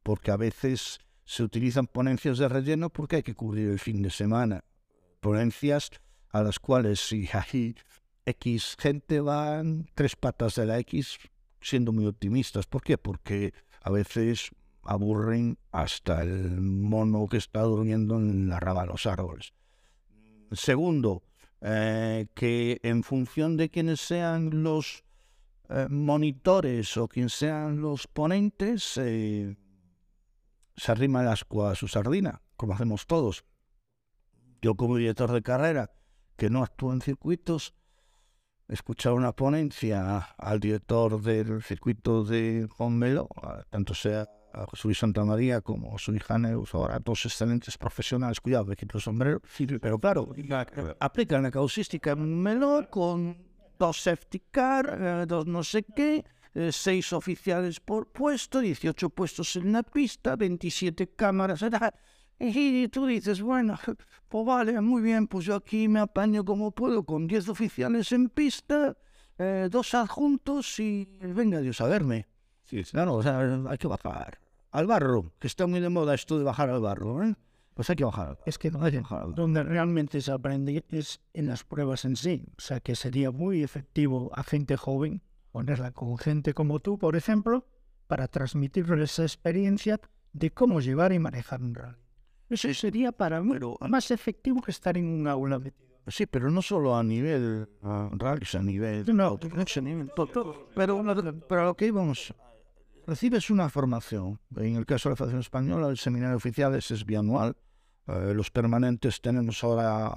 porque 0.02 0.30
a 0.30 0.36
veces 0.36 1.00
se 1.24 1.42
utilizan 1.42 1.86
ponencias 1.86 2.38
de 2.38 2.48
relleno 2.48 2.88
porque 2.90 3.16
hay 3.16 3.22
que 3.22 3.34
cubrir 3.34 3.68
el 3.68 3.78
fin 3.78 4.00
de 4.02 4.10
semana. 4.10 4.64
Ponencias 5.20 5.90
a 6.30 6.42
las 6.42 6.58
cuales 6.58 7.00
si 7.00 7.28
hay 7.32 7.74
X 8.24 8.76
gente 8.78 9.20
van 9.20 9.88
tres 9.94 10.16
patas 10.16 10.54
de 10.54 10.66
la 10.66 10.78
X 10.78 11.18
siendo 11.60 11.92
muy 11.92 12.06
optimistas. 12.06 12.66
¿Por 12.66 12.82
qué? 12.82 12.96
Porque 12.98 13.52
a 13.82 13.90
veces 13.90 14.50
aburren 14.84 15.58
hasta 15.72 16.22
el 16.22 16.60
mono 16.60 17.26
que 17.26 17.38
está 17.38 17.62
durmiendo 17.62 18.16
en 18.16 18.48
la 18.48 18.60
rama 18.60 18.82
de 18.82 18.88
los 18.88 19.06
árboles. 19.06 19.52
Segundo, 20.52 21.22
eh, 21.60 22.26
que 22.34 22.78
en 22.82 23.02
función 23.02 23.56
de 23.56 23.68
quienes 23.68 24.00
sean 24.00 24.62
los 24.62 25.02
eh, 25.68 25.86
monitores 25.90 26.96
o 26.96 27.08
quien 27.08 27.28
sean 27.28 27.80
los 27.80 28.06
ponentes, 28.06 28.96
eh, 28.98 29.56
se 30.76 30.92
arrima 30.92 31.22
el 31.22 31.28
asco 31.28 31.66
a 31.66 31.74
su 31.74 31.88
sardina, 31.88 32.42
como 32.56 32.74
hacemos 32.74 33.06
todos. 33.06 33.44
Yo 34.62 34.74
como 34.74 34.96
director 34.96 35.32
de 35.32 35.42
carrera, 35.42 35.90
que 36.36 36.50
no 36.50 36.62
actúo 36.62 36.92
en 36.92 37.00
circuitos, 37.00 37.74
escuchar 38.68 39.12
una 39.14 39.32
ponencia 39.32 40.20
al 40.38 40.60
director 40.60 41.20
del 41.20 41.62
circuito 41.62 42.24
de 42.24 42.68
Juan 42.76 42.98
Melo, 42.98 43.28
tanto 43.70 43.94
sea 43.94 44.28
a 44.52 44.66
José 44.66 44.88
Luis 44.88 44.98
Santa 44.98 45.24
María 45.24 45.60
como 45.60 45.98
su 45.98 46.14
hija 46.14 46.38
Neus, 46.38 46.74
ahora 46.74 46.98
dos 46.98 47.26
excelentes 47.26 47.76
profesionales, 47.76 48.40
cuidado, 48.40 48.66
me 48.66 48.76
quito 48.76 48.98
el 48.98 49.02
sombrero, 49.02 49.40
pero 49.80 49.98
claro, 49.98 50.28
aplican 50.98 51.42
la 51.42 51.50
causística 51.50 52.16
Melo 52.16 52.88
con 52.90 53.36
dos 53.78 54.00
safety 54.02 54.40
car, 54.50 54.98
eh, 55.00 55.26
dos 55.26 55.46
no 55.46 55.62
sé 55.62 55.84
qué, 55.84 56.24
eh, 56.54 56.72
seis 56.72 57.12
oficiales 57.12 57.80
por 57.80 58.10
puesto, 58.12 58.60
18 58.60 59.10
puestos 59.10 59.56
en 59.56 59.72
la 59.72 59.82
pista, 59.82 60.36
27 60.36 61.08
cámaras. 61.14 61.64
Y 62.38 62.88
tú 62.88 63.06
dices, 63.06 63.40
bueno, 63.42 63.78
pues 64.28 64.46
vale, 64.46 64.80
muy 64.80 65.02
bien, 65.02 65.26
pues 65.26 65.44
yo 65.46 65.54
aquí 65.54 65.88
me 65.88 66.00
apaño 66.00 66.44
como 66.44 66.70
puedo 66.70 67.04
con 67.04 67.26
10 67.26 67.48
oficiales 67.48 68.12
en 68.12 68.28
pista, 68.28 68.96
eh, 69.38 69.68
dos 69.70 69.94
adjuntos 69.94 70.78
y 70.80 71.06
venga 71.20 71.60
Dios 71.60 71.80
a 71.80 71.86
verme. 71.86 72.26
Sí, 72.64 72.82
Claro, 72.84 73.14
o 73.14 73.22
sea, 73.22 73.40
hay 73.68 73.78
que 73.78 73.86
bajar 73.86 74.40
al 74.70 74.86
barro, 74.86 75.32
que 75.38 75.46
está 75.46 75.66
muy 75.66 75.80
de 75.80 75.88
moda 75.88 76.14
esto 76.14 76.38
de 76.38 76.44
bajar 76.44 76.70
al 76.70 76.80
barro, 76.80 77.22
¿eh? 77.22 77.34
Pues 77.76 77.90
hay 77.90 77.96
que 77.96 78.04
bajar. 78.06 78.38
Es 78.46 78.56
que 78.56 78.70
donde 78.70 79.62
realmente 79.62 80.22
se 80.22 80.32
aprende 80.32 80.82
es 80.88 81.20
en 81.34 81.46
las 81.46 81.62
pruebas 81.62 82.06
en 82.06 82.16
sí. 82.16 82.42
O 82.56 82.60
sea, 82.60 82.80
que 82.80 82.96
sería 82.96 83.30
muy 83.30 83.62
efectivo 83.62 84.30
a 84.34 84.42
gente 84.44 84.78
joven 84.78 85.20
ponerla 85.52 85.92
con 85.92 86.16
gente 86.16 86.54
como 86.54 86.80
tú, 86.80 86.98
por 86.98 87.16
ejemplo, 87.16 87.66
para 88.06 88.28
transmitirle 88.28 89.04
esa 89.04 89.24
experiencia 89.24 90.00
de 90.32 90.50
cómo 90.52 90.80
llevar 90.80 91.12
y 91.12 91.18
manejar 91.18 91.60
un 91.60 91.74
rally. 91.74 91.98
Eso 92.48 92.72
sería 92.72 93.12
para 93.12 93.42
mí 93.42 93.58
más 93.90 94.10
efectivo 94.10 94.62
que 94.62 94.70
estar 94.70 94.96
en 94.96 95.06
un 95.06 95.28
aula 95.28 95.58
metido. 95.58 95.86
Sí, 96.08 96.24
pero 96.24 96.50
no 96.50 96.62
solo 96.62 96.96
a 96.96 97.02
nivel 97.02 97.68
uh, 97.82 98.08
rally, 98.16 98.46
a 98.54 98.62
nivel... 98.62 99.04
No, 99.14 99.38
a 99.38 99.80
nivel 99.82 100.10
todo, 100.14 100.68
Pero, 100.74 101.04
pero 101.46 101.64
lo 101.66 101.74
que 101.76 101.88
íbamos... 101.88 102.32
Recibes 103.06 103.50
una 103.50 103.68
formación. 103.68 104.40
En 104.56 104.76
el 104.76 104.86
caso 104.86 105.08
de 105.08 105.12
la 105.12 105.16
Federación 105.16 105.40
Española, 105.40 105.88
el 105.88 105.98
seminario 105.98 106.36
oficial 106.36 106.74
es 106.74 107.04
bianual. 107.04 107.54
Eh, 108.08 108.32
los 108.34 108.50
permanentes 108.50 109.20
tenemos 109.20 109.62
ahora, 109.64 110.16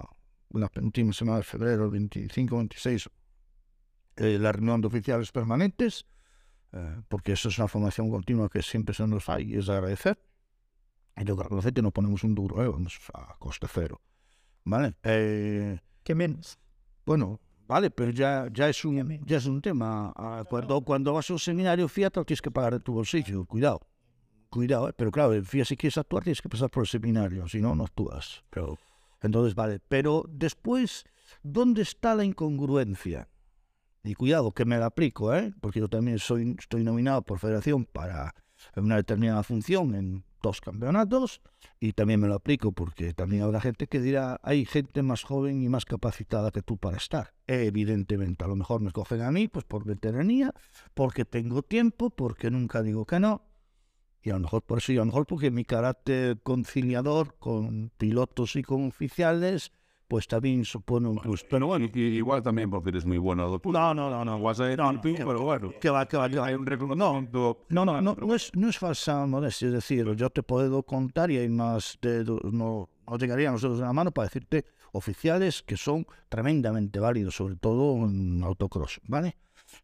la 0.51 0.71
última 0.81 1.13
semana 1.13 1.37
de 1.37 1.43
febrero, 1.43 1.89
25, 1.89 2.57
26, 2.57 3.09
eh, 4.19 4.37
la 4.37 4.51
reunión 4.51 4.81
de 4.81 4.87
oficiales 4.87 5.31
permanentes, 5.31 6.05
eh, 6.73 7.01
porque 7.07 7.31
eso 7.31 7.47
es 7.49 7.57
una 7.57 7.69
formación 7.69 8.09
continua 8.09 8.49
que 8.49 8.61
siempre 8.61 8.93
se 8.93 9.07
nos 9.07 9.29
hay 9.29 9.53
y 9.53 9.57
es 9.57 9.69
agradecer. 9.69 10.19
Y 11.15 11.23
lo 11.23 11.35
que 11.35 11.43
agradecer 11.43 11.73
que 11.73 11.81
no 11.81 11.91
ponemos 11.91 12.23
un 12.23 12.35
duro, 12.35 12.61
eh, 12.63 12.67
vamos 12.67 12.99
a 13.13 13.37
coste 13.39 13.67
cero. 13.71 14.01
¿Vale? 14.65 14.95
¿Qué 15.01 16.15
menos? 16.15 16.59
Bueno, 17.05 17.39
vale, 17.65 17.89
pero 17.89 18.11
ya, 18.11 18.49
ya, 18.51 18.69
es, 18.69 18.83
un, 18.83 19.25
ya 19.25 19.37
es 19.37 19.45
un 19.45 19.61
tema. 19.61 20.13
Ah, 20.15 20.43
cuando, 20.47 20.81
cuando 20.81 21.13
vas 21.13 21.29
a 21.29 21.33
un 21.33 21.39
seminario 21.39 21.87
Fiat, 21.87 22.11
tienes 22.25 22.41
que 22.41 22.51
pagar 22.51 22.73
de 22.73 22.79
tu 22.81 22.93
bolsillo, 22.93 23.45
cuidado. 23.45 23.79
Cuidado, 24.49 24.91
pero 24.97 25.11
claro, 25.11 25.43
Fiat 25.43 25.65
si 25.65 25.77
quieres 25.77 25.97
actuar 25.97 26.23
tienes 26.23 26.41
que 26.41 26.49
pasar 26.49 26.69
por 26.69 26.83
el 26.83 26.87
seminario, 26.87 27.47
si 27.47 27.61
no, 27.61 27.75
no 27.75 27.83
actúas. 27.83 28.43
Pero, 28.49 28.77
entonces, 29.21 29.53
vale, 29.53 29.79
pero 29.87 30.25
después, 30.27 31.05
¿dónde 31.43 31.83
está 31.83 32.15
la 32.15 32.25
incongruencia? 32.25 33.27
Y 34.03 34.15
cuidado 34.15 34.51
que 34.51 34.65
me 34.65 34.77
la 34.77 34.87
aplico, 34.87 35.35
¿eh? 35.35 35.53
porque 35.61 35.79
yo 35.79 35.87
también 35.87 36.19
soy, 36.19 36.55
estoy 36.57 36.83
nominado 36.83 37.21
por 37.21 37.37
federación 37.37 37.85
para 37.85 38.33
una 38.75 38.95
determinada 38.95 39.43
función 39.43 39.93
en 39.93 40.23
dos 40.41 40.61
campeonatos 40.61 41.41
y 41.79 41.93
también 41.93 42.19
me 42.19 42.27
lo 42.27 42.35
aplico 42.35 42.71
porque 42.71 43.13
también 43.13 43.43
habrá 43.43 43.59
gente 43.61 43.87
que 43.87 43.99
dirá, 43.99 44.39
hay 44.43 44.65
gente 44.65 45.03
más 45.03 45.23
joven 45.23 45.61
y 45.61 45.69
más 45.69 45.85
capacitada 45.85 46.51
que 46.51 46.61
tú 46.61 46.77
para 46.77 46.97
estar. 46.97 47.33
Evidentemente, 47.47 48.43
a 48.45 48.47
lo 48.47 48.55
mejor 48.55 48.81
me 48.81 48.91
cogen 48.91 49.21
a 49.21 49.31
mí 49.31 49.47
pues 49.47 49.65
por 49.65 49.85
veteranía, 49.85 50.53
porque 50.93 51.25
tengo 51.25 51.61
tiempo, 51.61 52.09
porque 52.09 52.49
nunca 52.49 52.81
digo 52.81 53.05
que 53.05 53.19
no. 53.19 53.48
Y 54.21 54.31
a 54.31 54.33
lo 54.33 54.39
mejor 54.39 54.63
por 54.63 54.79
eso, 54.79 54.91
y 54.91 54.97
a 54.97 54.99
lo 54.99 55.05
mejor 55.05 55.25
porque 55.25 55.49
mi 55.51 55.63
carácter 55.63 56.39
conciliador 56.41 57.35
con 57.39 57.91
pilotos 57.97 58.55
y 58.55 58.63
con 58.63 58.87
oficiales 58.87 59.71
pues 60.09 60.27
también 60.27 60.65
supone 60.65 61.07
un 61.07 61.19
plus. 61.19 61.43
Pero 61.43 61.67
bueno, 61.67 61.85
igual 61.93 62.41
también 62.41 62.69
porque 62.71 62.89
eres 62.89 63.05
muy 63.05 63.19
bueno. 63.19 63.61
No, 63.63 63.93
no, 63.93 64.09
no, 64.09 64.25
no. 64.25 64.41
Vas 64.41 64.59
a 64.59 64.71
ir 64.71 64.79
no, 64.79 64.91
no, 64.91 65.01
pero 65.01 65.41
bueno. 65.41 65.71
Que 65.79 65.91
va, 65.91 66.07
que 66.07 66.17
va, 66.17 66.25
Hay 66.25 66.55
un 66.55 66.65
reconocimiento. 66.65 67.65
No, 67.69 67.85
no, 67.85 68.01
no, 68.01 68.15
no, 68.15 68.35
es, 68.35 68.51
no 68.55 68.69
es 68.69 68.79
falsa 68.79 69.27
modestia. 69.27 69.67
Es 69.67 69.73
decir, 69.75 70.11
yo 70.15 70.31
te 70.31 70.41
puedo 70.41 70.81
contar 70.81 71.29
y 71.29 71.37
hay 71.37 71.47
más 71.47 71.99
de... 72.01 72.25
No, 72.51 72.89
no 73.07 73.17
llegaría 73.17 73.49
a 73.49 73.51
nosotros 73.51 73.77
de 73.77 73.85
la 73.85 73.93
mano 73.93 74.11
para 74.11 74.27
decirte 74.27 74.65
oficiales 74.93 75.61
que 75.61 75.77
son 75.77 76.07
tremendamente 76.27 76.99
válidos, 76.99 77.35
sobre 77.35 77.55
todo 77.55 78.03
en 78.05 78.41
autocross, 78.43 78.99
¿vale? 79.03 79.37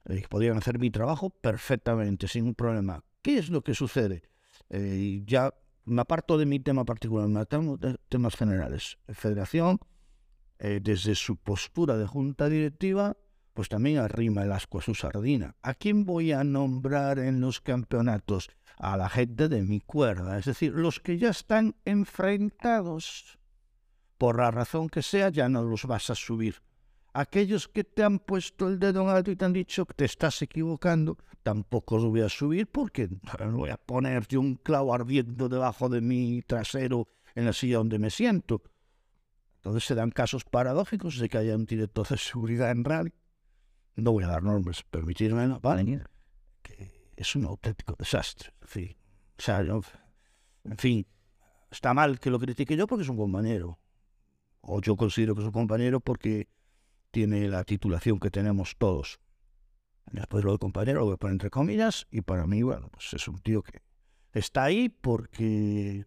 Eh, 0.06 0.24
podrían 0.28 0.58
hacer 0.58 0.80
mi 0.80 0.90
trabajo 0.90 1.30
perfectamente, 1.30 2.28
sin 2.28 2.46
un 2.46 2.56
problema. 2.56 3.04
¿Qué 3.26 3.40
es 3.40 3.50
lo 3.50 3.64
que 3.64 3.74
sucede? 3.74 4.22
Eh, 4.70 5.24
ya 5.26 5.52
me 5.86 6.02
aparto 6.02 6.38
de 6.38 6.46
mi 6.46 6.60
tema 6.60 6.86
particular, 6.86 7.28
me 7.28 7.40
aparto 7.40 7.76
de 7.76 7.98
temas 8.08 8.36
generales. 8.36 9.00
Federación, 9.08 9.80
eh, 10.60 10.80
desde 10.80 11.16
su 11.16 11.36
postura 11.36 11.98
de 11.98 12.06
junta 12.06 12.50
directiva, 12.50 13.18
pues 13.56 13.68
también 13.68 13.98
arrima 13.98 14.44
el 14.44 14.52
asco 14.52 14.78
a 14.78 14.84
su 14.84 14.94
sardina. 14.94 15.56
¿A 15.64 15.74
quién 15.74 16.06
voy 16.06 16.34
a 16.34 16.44
nombrar 16.44 17.18
en 17.18 17.42
los 17.42 17.62
campeonatos? 17.62 18.52
A 18.78 18.96
la 18.96 19.10
gente 19.10 19.50
de 19.50 19.64
mi 19.64 19.80
cuerda, 19.80 20.38
es 20.38 20.46
decir, 20.46 20.74
los 20.74 21.00
que 21.00 21.18
ya 21.18 21.30
están 21.30 21.78
enfrentados. 21.84 23.40
Por 24.20 24.38
la 24.38 24.52
razón 24.52 24.88
que 24.88 25.02
sea, 25.02 25.30
ya 25.30 25.50
no 25.50 25.64
los 25.64 25.86
vas 25.86 26.12
a 26.12 26.16
subir. 26.16 26.62
Aquellos 27.18 27.70
que 27.70 27.86
te 27.86 28.04
han 28.04 28.20
puesto 28.20 28.68
el 28.68 28.78
dedo 28.78 29.04
en 29.04 29.08
alto 29.08 29.32
y 29.32 29.38
te 29.38 29.46
han 29.46 29.54
dicho 29.54 29.86
que 29.86 29.94
te 29.94 30.04
estás 30.04 30.42
equivocando, 30.42 31.18
tampoco 31.44 31.96
los 31.96 32.10
voy 32.10 32.20
a 32.20 32.28
subir 32.28 32.68
porque 32.68 33.08
no 33.40 33.58
voy 33.58 33.70
a 33.70 33.78
ponerte 33.78 34.38
un 34.38 34.56
clavo 34.56 34.94
ardiendo 34.94 35.48
debajo 35.48 35.88
de 35.88 36.02
mi 36.02 36.42
trasero 36.42 37.08
en 37.34 37.46
la 37.46 37.54
silla 37.54 37.78
donde 37.78 38.00
me 38.00 38.10
siento. 38.10 38.64
Entonces 39.56 39.86
se 39.86 39.96
dan 39.96 40.12
casos 40.12 40.44
paradójicos 40.44 41.18
de 41.18 41.30
que 41.30 41.38
haya 41.38 41.56
un 41.56 41.66
director 41.66 42.06
de 42.06 42.18
seguridad 42.18 42.70
en 42.72 42.84
rally. 42.84 43.14
No 43.96 44.12
voy 44.12 44.26
a 44.26 44.28
dar 44.28 44.44
nombres, 44.44 44.84
permitirme, 44.84 45.48
¿vale? 45.62 46.04
Que 46.62 47.12
es 47.16 47.34
un 47.38 47.46
auténtico 47.46 47.96
desastre. 47.98 48.52
En 48.62 48.68
fin, 48.68 48.98
o 49.38 49.42
sea, 49.42 49.62
en 49.62 50.78
fin, 50.78 51.08
está 51.72 51.94
mal 51.94 52.20
que 52.20 52.30
lo 52.30 52.40
critique 52.40 52.76
yo 52.76 52.88
porque 52.88 53.04
es 53.04 53.10
un 53.10 53.16
compañero. 53.16 53.80
O 54.60 54.82
yo 54.82 54.98
considero 54.98 55.34
que 55.34 55.40
es 55.40 55.48
un 55.48 55.54
compañero 55.54 56.02
porque 56.02 56.50
tiene 57.16 57.48
la 57.48 57.64
titulación 57.64 58.20
que 58.20 58.30
tenemos 58.30 58.76
todos. 58.78 59.22
Después 60.12 60.44
lo 60.44 60.52
de 60.52 60.58
compañero 60.58 61.00
lo 61.00 61.06
voy 61.06 61.14
a 61.14 61.18
poner 61.18 61.36
entre 61.36 61.50
comillas 61.50 62.08
y 62.12 62.20
para 62.20 62.46
mí, 62.46 62.62
bueno, 62.62 62.90
pues 62.92 63.14
es 63.14 63.26
un 63.30 63.40
tío 63.40 63.64
que 63.64 63.82
está 64.34 64.66
ahí 64.66 64.90
porque 64.90 66.06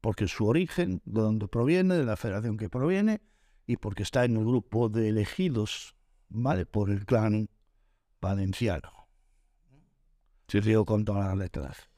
porque 0.00 0.28
su 0.28 0.46
origen, 0.46 1.02
de 1.04 1.20
donde 1.20 1.48
proviene, 1.48 1.96
de 1.96 2.04
la 2.04 2.16
federación 2.16 2.56
que 2.58 2.70
proviene, 2.70 3.22
y 3.66 3.76
porque 3.76 4.04
está 4.04 4.24
en 4.24 4.36
el 4.36 4.44
grupo 4.44 4.88
de 4.88 5.08
elegidos, 5.08 5.96
¿vale? 6.28 6.64
Por 6.64 6.90
el 6.90 7.04
clan 7.04 7.48
valenciano. 8.20 9.08
Si 10.46 10.60
digo 10.60 10.84
con 10.84 11.04
todas 11.04 11.26
las 11.26 11.36
letras. 11.36 11.90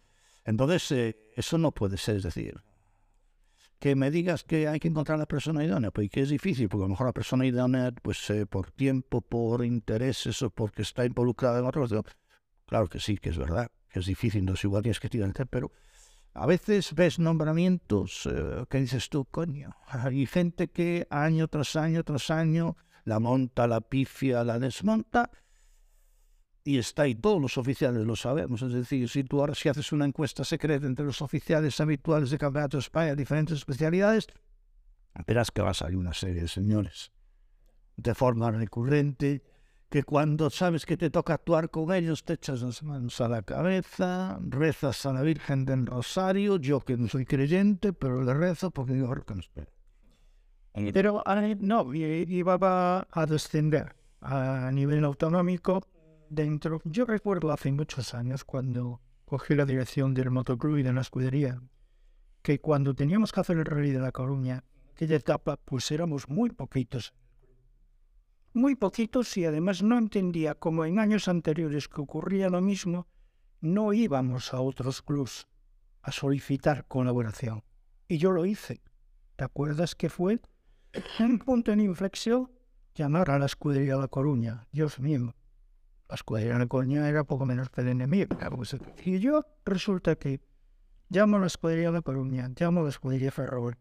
Entonces, 0.46 0.90
eh, 0.92 1.32
eso 1.36 1.58
no 1.58 1.72
puede 1.72 1.98
ser, 1.98 2.16
es 2.16 2.22
decir, 2.22 2.62
que 3.78 3.94
me 3.94 4.10
digas 4.10 4.44
que 4.44 4.68
hay 4.68 4.80
que 4.80 4.88
encontrar 4.88 5.18
la 5.18 5.26
persona 5.26 5.64
idónea, 5.64 5.90
pues 5.90 6.10
que 6.10 6.22
es 6.22 6.30
difícil, 6.30 6.68
porque 6.68 6.84
a 6.84 6.86
lo 6.86 6.90
mejor 6.90 7.06
la 7.06 7.12
persona 7.12 7.46
idónea, 7.46 7.92
pues 8.02 8.28
eh, 8.30 8.46
por 8.46 8.72
tiempo, 8.72 9.20
por 9.20 9.64
intereses 9.64 10.42
o 10.42 10.50
porque 10.50 10.82
está 10.82 11.04
involucrada 11.04 11.60
en 11.60 11.66
otros. 11.66 11.94
Claro 12.66 12.88
que 12.88 13.00
sí, 13.00 13.16
que 13.18 13.30
es 13.30 13.38
verdad, 13.38 13.70
que 13.90 14.00
es 14.00 14.06
difícil, 14.06 14.44
no 14.44 14.54
es 14.54 14.64
igual 14.64 14.82
tienes 14.82 15.00
que 15.00 15.08
tirar 15.08 15.32
pero 15.48 15.70
a 16.34 16.46
veces 16.46 16.94
ves 16.94 17.18
nombramientos 17.18 18.28
eh, 18.30 18.64
que 18.68 18.80
dices 18.80 19.08
tú, 19.08 19.24
coño, 19.24 19.76
hay 19.86 20.26
gente 20.26 20.68
que 20.68 21.06
año 21.10 21.48
tras 21.48 21.76
año 21.76 22.04
tras 22.04 22.30
año 22.30 22.76
la 23.04 23.20
monta, 23.20 23.66
la 23.66 23.80
pifia, 23.80 24.44
la 24.44 24.58
desmonta 24.58 25.30
y 26.68 26.76
está 26.76 27.04
ahí, 27.04 27.14
todos 27.14 27.40
los 27.40 27.56
oficiales 27.56 28.04
lo 28.04 28.14
sabemos, 28.14 28.60
es 28.60 28.74
decir, 28.74 29.08
si 29.08 29.24
tú 29.24 29.40
ahora 29.40 29.54
si 29.54 29.70
haces 29.70 29.90
una 29.90 30.04
encuesta 30.04 30.44
secreta 30.44 30.86
entre 30.86 31.06
los 31.06 31.22
oficiales 31.22 31.80
habituales 31.80 32.28
de 32.28 32.36
Campeonato 32.36 32.76
de 32.76 32.82
España, 32.82 33.14
diferentes 33.14 33.56
especialidades, 33.56 34.26
verás 35.26 35.50
que 35.50 35.62
va 35.62 35.70
a 35.70 35.74
salir 35.74 35.96
una 35.96 36.12
serie 36.12 36.42
de 36.42 36.48
señores 36.48 37.10
de 37.96 38.14
forma 38.14 38.50
recurrente, 38.50 39.42
que 39.88 40.02
cuando 40.02 40.50
sabes 40.50 40.84
que 40.84 40.98
te 40.98 41.08
toca 41.08 41.32
actuar 41.32 41.70
con 41.70 41.90
ellos 41.90 42.22
te 42.22 42.34
echas 42.34 42.60
las 42.60 42.82
manos 42.82 43.18
a 43.22 43.30
la 43.30 43.40
cabeza, 43.40 44.38
rezas 44.42 45.06
a 45.06 45.14
la 45.14 45.22
Virgen 45.22 45.64
del 45.64 45.86
Rosario, 45.86 46.58
yo 46.58 46.80
que 46.80 46.98
no 46.98 47.08
soy 47.08 47.24
creyente, 47.24 47.94
pero 47.94 48.22
le 48.22 48.34
rezo 48.34 48.70
porque 48.70 48.92
digo 48.92 49.10
que 49.24 49.34
no 49.34 49.40
espera. 49.40 49.72
Pero 50.92 51.24
no, 51.60 51.94
iba 51.94 53.06
a 53.10 53.26
descender 53.26 53.96
a 54.20 54.70
nivel 54.70 55.02
autonómico 55.06 55.82
dentro. 56.30 56.80
Yo 56.84 57.04
recuerdo 57.04 57.52
hace 57.52 57.72
muchos 57.72 58.14
años 58.14 58.44
cuando 58.44 59.00
cogí 59.24 59.54
la 59.54 59.66
dirección 59.66 60.14
del 60.14 60.30
motoclub 60.30 60.78
y 60.78 60.82
de 60.82 60.92
la 60.92 61.02
escudería, 61.02 61.60
que 62.42 62.60
cuando 62.60 62.94
teníamos 62.94 63.32
que 63.32 63.40
hacer 63.40 63.58
el 63.58 63.64
rally 63.64 63.90
de 63.90 64.00
La 64.00 64.12
Coruña, 64.12 64.64
aquella 64.92 65.16
etapa, 65.16 65.56
pues 65.56 65.90
éramos 65.90 66.28
muy 66.28 66.50
poquitos. 66.50 67.12
Muy 68.54 68.74
poquitos 68.74 69.36
y 69.36 69.44
además 69.44 69.82
no 69.82 69.98
entendía, 69.98 70.54
como 70.54 70.84
en 70.84 70.98
años 70.98 71.28
anteriores 71.28 71.88
que 71.88 72.00
ocurría 72.00 72.48
lo 72.48 72.60
mismo, 72.60 73.06
no 73.60 73.92
íbamos 73.92 74.54
a 74.54 74.60
otros 74.60 75.02
clubs 75.02 75.46
a 76.02 76.12
solicitar 76.12 76.86
colaboración. 76.86 77.62
Y 78.08 78.18
yo 78.18 78.32
lo 78.32 78.46
hice. 78.46 78.80
¿Te 79.36 79.44
acuerdas 79.44 79.94
que 79.94 80.08
fue 80.08 80.40
un 81.20 81.38
punto 81.38 81.70
en 81.70 81.80
inflexión? 81.80 82.50
Llamar 82.94 83.30
a 83.30 83.38
la 83.38 83.46
escudería 83.46 83.94
de 83.94 84.00
La 84.00 84.08
Coruña. 84.08 84.66
Dios 84.72 84.98
mío. 84.98 85.34
La 86.08 86.14
escudería 86.14 86.56
de 86.56 86.66
Coruña 86.66 87.06
era 87.06 87.24
poco 87.24 87.44
menos 87.44 87.68
que 87.68 87.82
el 87.82 87.88
enemigo. 87.88 88.34
Y 89.04 89.18
yo 89.18 89.44
resulta 89.66 90.16
que 90.16 90.40
llamo 91.10 91.36
a 91.36 91.40
la 91.40 91.46
escudería 91.46 91.92
de 91.92 92.00
Coruña, 92.00 92.50
llamo 92.58 92.80
a 92.80 92.84
la 92.84 92.88
escudería 92.88 93.30
Ferrol, 93.30 93.76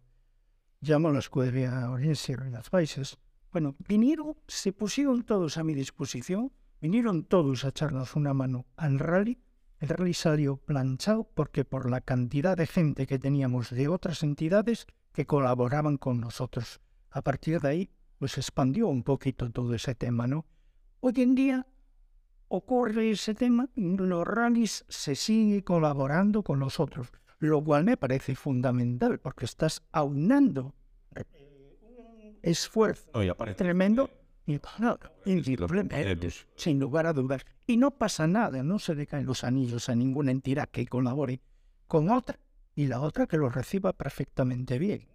llamo 0.81 1.07
a 1.07 1.13
la 1.13 1.19
escudería 1.19 1.89
Orense 1.89 2.33
en 2.33 2.51
las 2.51 2.69
Países. 2.69 3.17
Bueno, 3.53 3.75
vinieron, 3.87 4.35
se 4.45 4.73
pusieron 4.73 5.23
todos 5.23 5.57
a 5.57 5.63
mi 5.63 5.73
disposición, 5.73 6.51
vinieron 6.81 7.23
todos 7.23 7.63
a 7.63 7.69
echarnos 7.69 8.17
una 8.17 8.33
mano 8.33 8.65
al 8.75 8.99
rally. 8.99 9.39
El 9.79 9.87
rally 9.87 10.13
salió 10.13 10.57
planchado 10.57 11.23
porque 11.33 11.63
por 11.63 11.89
la 11.89 12.01
cantidad 12.01 12.57
de 12.57 12.67
gente 12.67 13.07
que 13.07 13.19
teníamos 13.19 13.69
de 13.69 13.87
otras 13.87 14.21
entidades 14.21 14.85
que 15.13 15.25
colaboraban 15.25 15.95
con 15.95 16.19
nosotros. 16.19 16.81
A 17.09 17.21
partir 17.21 17.61
de 17.61 17.69
ahí, 17.69 17.89
pues 18.19 18.37
expandió 18.37 18.89
un 18.89 19.03
poquito 19.03 19.49
todo 19.49 19.73
ese 19.73 19.95
tema, 19.95 20.27
¿no? 20.27 20.45
Hoy 20.99 21.13
en 21.17 21.33
día 21.35 21.67
ocurre 22.49 23.11
ese 23.11 23.33
tema, 23.33 23.69
y 23.75 23.81
en 23.85 24.09
los 24.09 24.25
rallies 24.25 24.85
se 24.87 25.15
sigue 25.15 25.63
colaborando 25.63 26.43
con 26.43 26.59
nosotros, 26.59 27.11
lo 27.39 27.63
cual 27.63 27.83
me 27.83 27.97
parece 27.97 28.35
fundamental 28.35 29.19
porque 29.19 29.45
estás 29.45 29.83
aunando 29.91 30.73
eh, 31.15 31.23
un 31.97 32.39
esfuerzo 32.41 33.09
Oye, 33.13 33.29
aparece. 33.29 33.57
tremendo 33.57 34.09
y 34.45 34.59
claro, 34.59 35.11
indudablemente, 35.25 36.03
podemos. 36.03 36.47
sin 36.55 36.79
lugar 36.79 37.05
a 37.05 37.13
dudas. 37.13 37.43
Y 37.65 37.75
no 37.77 37.91
pasa 37.91 38.27
nada, 38.27 38.63
no 38.63 38.79
se 38.79 38.95
le 38.95 39.05
caen 39.05 39.25
los 39.25 39.43
anillos 39.43 39.89
a 39.89 39.95
ninguna 39.95 40.31
entidad 40.31 40.69
que 40.69 40.87
colabore 40.87 41.41
con 41.87 42.09
otra 42.09 42.39
y 42.73 42.87
la 42.87 43.01
otra 43.01 43.27
que 43.27 43.37
lo 43.37 43.49
reciba 43.49 43.91
perfectamente 43.91 44.79
bien. 44.79 45.07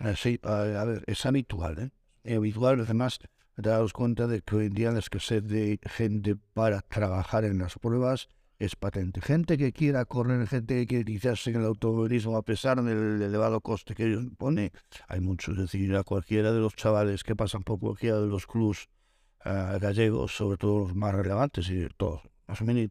Eh, 0.00 0.14
sí, 0.16 0.40
a, 0.42 0.80
a 0.80 0.84
ver, 0.84 1.04
es 1.06 1.24
habitual, 1.24 1.78
¿eh? 1.78 1.90
Es 2.24 2.36
habitual, 2.36 2.80
además, 2.80 3.20
daros 3.56 3.92
cuenta 3.92 4.26
de 4.26 4.42
que 4.42 4.56
hoy 4.56 4.66
en 4.66 4.74
día 4.74 4.92
la 4.92 4.98
escasez 4.98 5.42
de 5.44 5.80
gente 5.82 6.36
para 6.54 6.82
trabajar 6.82 7.44
en 7.44 7.58
las 7.58 7.78
pruebas 7.78 8.28
es 8.58 8.76
patente. 8.76 9.20
Gente 9.20 9.58
que 9.58 9.72
quiera 9.72 10.04
correr, 10.04 10.46
gente 10.46 10.74
que 10.74 10.86
quiere 10.86 11.10
iniciarse 11.10 11.50
en 11.50 11.56
el 11.56 11.66
automovilismo 11.66 12.36
a 12.36 12.42
pesar 12.42 12.82
del 12.82 13.20
elevado 13.20 13.60
coste 13.60 13.94
que 13.94 14.04
ello 14.04 14.20
impone, 14.20 14.72
hay 15.08 15.20
muchos. 15.20 15.56
Es 15.56 15.70
decir, 15.70 15.94
a 15.96 16.04
cualquiera 16.04 16.52
de 16.52 16.60
los 16.60 16.74
chavales 16.74 17.24
que 17.24 17.36
pasan 17.36 17.62
por 17.62 17.78
cualquiera 17.78 18.20
de 18.20 18.26
los 18.26 18.46
clubs 18.46 18.88
ah, 19.44 19.78
gallegos, 19.80 20.36
sobre 20.36 20.56
todo 20.56 20.80
los 20.80 20.94
más 20.94 21.14
relevantes 21.14 21.68
y 21.70 21.86
todos, 21.96 22.22
más 22.46 22.60
o 22.60 22.64
menos, 22.64 22.90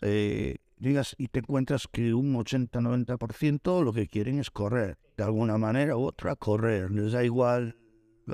eh, 0.00 0.56
y 0.78 1.28
te 1.28 1.38
encuentras 1.38 1.88
que 1.90 2.12
un 2.12 2.34
80-90% 2.34 3.82
lo 3.82 3.92
que 3.92 4.08
quieren 4.08 4.38
es 4.38 4.50
correr, 4.50 4.98
de 5.16 5.24
alguna 5.24 5.56
manera 5.56 5.96
u 5.96 6.04
otra 6.04 6.36
correr. 6.36 6.90
Les 6.90 7.12
da 7.12 7.24
igual 7.24 7.76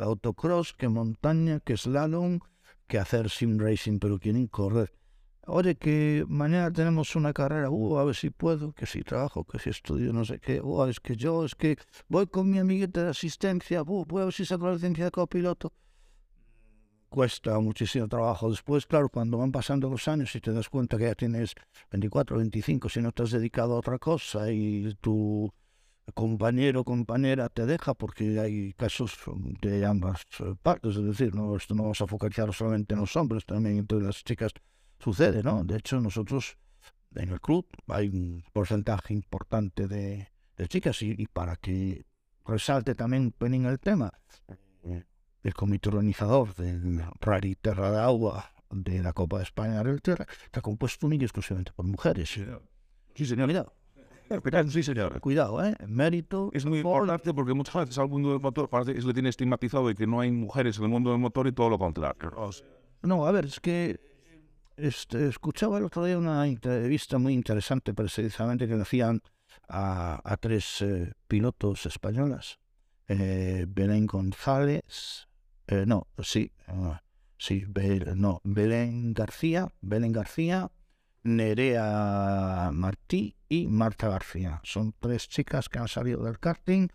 autocross 0.00 0.72
que 0.72 0.88
montaña, 0.88 1.60
que 1.60 1.76
slalom, 1.76 2.40
que 2.86 2.98
hacer 2.98 3.30
sim 3.30 3.58
racing, 3.58 3.98
pero 3.98 4.18
quieren 4.18 4.46
correr. 4.46 4.92
Oye, 5.46 5.74
que 5.74 6.24
mañana 6.28 6.72
tenemos 6.72 7.16
una 7.16 7.32
carrera, 7.32 7.68
uh, 7.68 7.98
a 7.98 8.04
ver 8.04 8.14
si 8.14 8.30
puedo, 8.30 8.72
que 8.72 8.86
si 8.86 9.02
trabajo, 9.02 9.44
que 9.44 9.58
si 9.58 9.70
estudio, 9.70 10.12
no 10.12 10.24
sé 10.24 10.38
qué, 10.38 10.60
uh, 10.60 10.84
es 10.86 11.00
que 11.00 11.16
yo, 11.16 11.44
es 11.44 11.56
que 11.56 11.76
voy 12.08 12.28
con 12.28 12.48
mi 12.48 12.58
amiguita 12.58 13.02
de 13.02 13.10
asistencia, 13.10 13.82
uh, 13.82 14.04
voy 14.04 14.22
a 14.22 14.24
ver 14.26 14.34
si 14.34 14.44
saco 14.44 14.66
la 14.66 14.74
licencia 14.74 15.06
de 15.06 15.10
copiloto 15.10 15.72
cuesta 17.12 17.60
muchísimo 17.60 18.08
trabajo. 18.08 18.50
Después, 18.50 18.86
claro, 18.86 19.08
cuando 19.10 19.38
van 19.38 19.52
pasando 19.52 19.88
los 19.88 20.08
años 20.08 20.34
y 20.34 20.40
te 20.40 20.50
das 20.50 20.68
cuenta 20.68 20.96
que 20.96 21.04
ya 21.04 21.14
tienes 21.14 21.54
24, 21.90 22.38
25, 22.38 22.88
si 22.88 23.00
no 23.00 23.12
te 23.12 23.22
has 23.22 23.30
dedicado 23.30 23.74
a 23.74 23.78
otra 23.78 23.98
cosa 23.98 24.50
y 24.50 24.94
tu 25.00 25.52
compañero 26.14 26.84
compañera 26.84 27.48
te 27.48 27.66
deja, 27.66 27.94
porque 27.94 28.40
hay 28.40 28.72
casos 28.74 29.16
de 29.60 29.86
ambas 29.86 30.22
eh, 30.40 30.54
partes, 30.62 30.96
es 30.96 31.04
decir, 31.04 31.34
no, 31.34 31.56
esto 31.56 31.74
no 31.74 31.84
vamos 31.84 32.00
a 32.00 32.06
focalizar 32.06 32.52
solamente 32.52 32.94
en 32.94 33.00
los 33.00 33.14
hombres, 33.16 33.44
también 33.46 33.78
entre 33.78 34.00
las 34.00 34.24
chicas 34.24 34.52
sucede, 34.98 35.42
¿no? 35.42 35.64
De 35.64 35.76
hecho, 35.76 36.00
nosotros 36.00 36.56
en 37.14 37.28
el 37.28 37.40
club 37.40 37.66
hay 37.88 38.08
un 38.08 38.44
porcentaje 38.52 39.14
importante 39.14 39.86
de, 39.86 40.28
de 40.56 40.68
chicas 40.68 41.02
y, 41.02 41.14
y 41.16 41.26
para 41.26 41.56
que 41.56 42.04
resalte 42.44 42.94
también 42.94 43.24
un 43.24 43.32
pelín 43.32 43.66
el 43.66 43.78
tema, 43.78 44.12
eh, 44.84 45.04
el 45.42 45.54
comité 45.54 45.88
organizador 45.88 46.54
del 46.54 47.02
Rally 47.20 47.56
Terra 47.56 47.90
de 47.90 48.00
Agua 48.00 48.52
de 48.70 49.02
la 49.02 49.12
Copa 49.12 49.38
de 49.38 49.44
España 49.44 49.82
del 49.82 50.00
Terra 50.00 50.26
está 50.44 50.60
compuesto 50.60 51.06
única 51.06 51.22
y 51.22 51.26
exclusivamente 51.26 51.72
por 51.72 51.84
mujeres. 51.84 52.30
Sí, 53.14 53.26
señor. 53.26 53.81
Cuidado, 54.40 54.70
Sí, 54.70 54.82
señor. 54.82 55.20
cuidado, 55.20 55.64
¿eh? 55.64 55.74
Mérito. 55.86 56.50
Es 56.52 56.64
muy 56.64 56.82
por- 56.82 57.02
importante 57.02 57.34
porque 57.34 57.54
muchas 57.54 57.74
veces 57.74 57.98
al 57.98 58.08
mundo 58.08 58.30
del 58.30 58.40
motor 58.40 58.68
parece 58.68 58.94
que 58.94 59.00
se 59.00 59.06
le 59.06 59.12
tiene 59.14 59.28
estigmatizado 59.28 59.88
de 59.88 59.94
que 59.94 60.06
no 60.06 60.20
hay 60.20 60.30
mujeres 60.30 60.78
en 60.78 60.84
el 60.84 60.90
mundo 60.90 61.10
del 61.10 61.18
motor 61.18 61.46
y 61.46 61.52
todo 61.52 61.68
lo 61.70 61.78
contrario. 61.78 62.32
No, 63.02 63.26
a 63.26 63.32
ver, 63.32 63.46
es 63.46 63.60
que 63.60 63.98
este, 64.76 65.28
escuchaba 65.28 65.78
el 65.78 65.84
otro 65.84 66.04
día 66.04 66.16
una 66.18 66.46
entrevista 66.46 67.18
muy 67.18 67.34
interesante 67.34 67.92
precisamente 67.94 68.66
que 68.66 68.74
le 68.76 68.82
hacían 68.82 69.20
a, 69.68 70.20
a 70.24 70.36
tres 70.36 70.80
eh, 70.82 71.12
pilotos 71.28 71.84
españolas. 71.86 72.58
Eh, 73.08 73.66
Belén 73.68 74.06
González, 74.06 75.26
eh, 75.66 75.84
no, 75.86 76.06
sí, 76.22 76.52
ah, 76.68 77.02
sí, 77.36 77.64
Bel- 77.66 78.14
no, 78.16 78.40
Belén 78.44 79.12
García, 79.12 79.68
Belén 79.80 80.12
García, 80.12 80.70
Nerea 81.24 82.70
Martí 82.72 83.36
y 83.48 83.66
Marta 83.66 84.08
García. 84.08 84.60
Son 84.64 84.94
tres 84.98 85.28
chicas 85.28 85.68
que 85.68 85.78
han 85.78 85.88
salido 85.88 86.24
del 86.24 86.38
karting, 86.38 86.88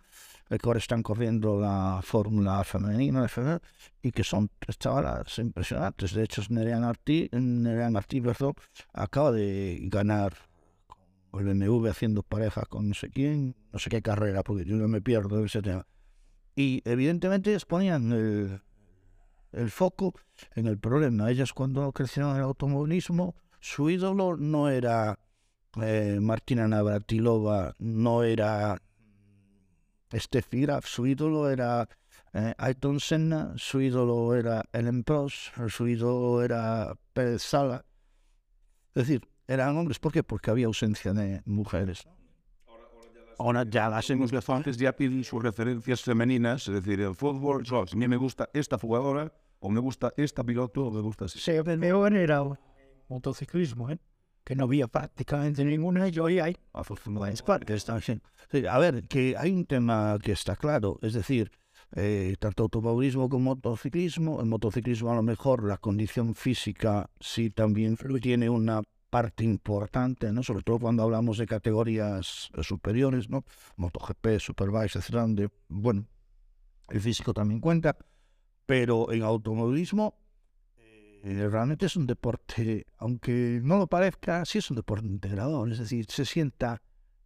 eh, 0.50 0.58
que 0.58 0.68
ahora 0.68 0.78
están 0.78 1.02
corriendo 1.02 1.60
la 1.60 2.00
Fórmula 2.02 2.62
femenina 2.64 3.22
de 3.22 3.28
febrero 3.28 3.60
y 4.02 4.12
que 4.12 4.24
son 4.24 4.50
tres 4.58 4.78
chavalas 4.78 5.38
impresionantes. 5.38 6.12
De 6.12 6.24
hecho, 6.24 6.42
Nerea 6.48 6.78
Martí, 6.78 7.28
Nerea 7.32 7.90
Martí 7.90 8.20
perdón, 8.20 8.54
acaba 8.92 9.32
de 9.32 9.78
ganar 9.82 10.34
el 11.34 11.44
BMW 11.44 11.88
haciendo 11.88 12.22
pareja 12.22 12.62
con 12.62 12.88
no 12.88 12.94
sé 12.94 13.10
quién, 13.10 13.54
no 13.72 13.78
sé 13.78 13.90
qué 13.90 14.02
carrera, 14.02 14.42
porque 14.42 14.64
yo 14.64 14.76
no 14.76 14.88
me 14.88 15.00
pierdo 15.00 15.44
ese 15.44 15.62
tema. 15.62 15.86
Y 16.56 16.82
evidentemente 16.84 17.56
ponían 17.66 18.12
el, 18.12 18.60
el 19.52 19.70
foco 19.70 20.14
en 20.54 20.66
el 20.66 20.78
problema. 20.78 21.30
Ellas 21.30 21.52
cuando 21.52 21.92
crecieron 21.92 22.32
en 22.32 22.38
el 22.38 22.42
automovilismo, 22.42 23.36
su 23.60 23.90
ídolo 23.90 24.36
no 24.36 24.68
era 24.68 25.18
eh, 25.82 26.18
Martina 26.20 26.66
Navratilova, 26.68 27.74
no 27.78 28.22
era 28.22 28.80
Steffi 30.12 30.62
Graf, 30.62 30.86
su 30.86 31.06
ídolo 31.06 31.50
era 31.50 31.88
eh, 32.32 32.54
Ayrton 32.58 33.00
Senna, 33.00 33.54
su 33.56 33.80
ídolo 33.80 34.34
era 34.34 34.64
Ellen 34.72 35.04
Prost, 35.04 35.54
su 35.68 35.86
ídolo 35.86 36.42
era 36.42 36.94
Pérez 37.12 37.42
Sala. 37.42 37.84
Es 38.94 39.06
decir, 39.06 39.28
eran 39.46 39.76
hombres. 39.76 39.98
¿Por 39.98 40.12
qué? 40.12 40.22
Porque 40.22 40.50
había 40.50 40.66
ausencia 40.66 41.12
de 41.12 41.42
mujeres. 41.44 42.06
Ahora 43.38 43.64
ya 43.68 43.88
las 43.88 44.10
hemos 44.10 44.32
los 44.32 44.32
elefantes 44.32 44.76
ya 44.76 44.92
piden 44.92 45.22
sus 45.22 45.40
referencias 45.40 46.02
femeninas, 46.02 46.66
es 46.66 46.74
decir, 46.74 47.00
el 47.00 47.14
fútbol, 47.14 47.64
a 47.70 47.96
mí 47.96 48.08
me 48.08 48.16
gusta 48.16 48.50
esta 48.52 48.78
jugadora, 48.78 49.32
o 49.60 49.70
me 49.70 49.78
gusta 49.78 50.12
esta 50.16 50.42
piloto, 50.42 50.86
o 50.86 50.90
me 50.90 51.00
gusta 51.00 51.26
así. 51.26 51.38
Sí, 51.38 51.52
el 51.52 51.78
mejor 51.78 52.14
era 52.14 52.42
un 52.42 52.58
motociclismo, 53.08 53.90
¿eh? 53.90 53.98
que 54.48 54.56
no 54.56 54.64
había 54.64 54.88
prácticamente 54.88 55.62
ninguna 55.62 56.08
y 56.08 56.18
hoy 56.18 56.38
hay 56.38 56.56
Pues 57.26 57.42
partes 57.42 57.84
también. 57.84 58.22
Sí, 58.50 58.64
a 58.66 58.78
ver, 58.78 59.06
que 59.06 59.36
hay 59.36 59.50
un 59.50 59.66
tema 59.66 60.18
que 60.22 60.32
está 60.32 60.56
claro. 60.56 60.98
Es 61.02 61.12
decir, 61.12 61.50
eh, 61.94 62.34
tanto 62.38 62.62
automovilismo 62.62 63.28
como 63.28 63.56
motociclismo. 63.56 64.40
El 64.40 64.46
motociclismo 64.46 65.12
a 65.12 65.16
lo 65.16 65.22
mejor 65.22 65.64
la 65.64 65.76
condición 65.76 66.34
física 66.34 67.10
sí 67.20 67.50
también 67.50 67.98
tiene 68.22 68.48
una 68.48 68.82
parte 69.10 69.44
importante, 69.44 70.32
¿no? 70.32 70.42
sobre 70.42 70.62
todo 70.62 70.78
cuando 70.78 71.02
hablamos 71.02 71.36
de 71.36 71.46
categorías 71.46 72.50
eh, 72.54 72.62
superiores, 72.62 73.28
¿no? 73.28 73.44
MotoGP, 73.76 74.38
Superbike, 74.38 74.96
etc. 74.96 75.10
Donde, 75.10 75.50
bueno, 75.68 76.06
el 76.88 77.00
físico 77.00 77.34
también 77.34 77.60
cuenta, 77.60 77.98
pero 78.64 79.12
en 79.12 79.22
automovilismo 79.22 80.14
eh, 81.24 81.48
realmente 81.50 81.86
es 81.86 81.96
un 81.96 82.06
deporte, 82.06 82.86
aunque 82.98 83.60
no 83.62 83.78
lo 83.78 83.86
parezca, 83.86 84.44
sí 84.44 84.58
es 84.58 84.70
un 84.70 84.76
deporte 84.76 85.06
integrador, 85.06 85.70
es 85.70 85.78
decir, 85.78 86.06
se 86.08 86.24
sienta 86.24 86.80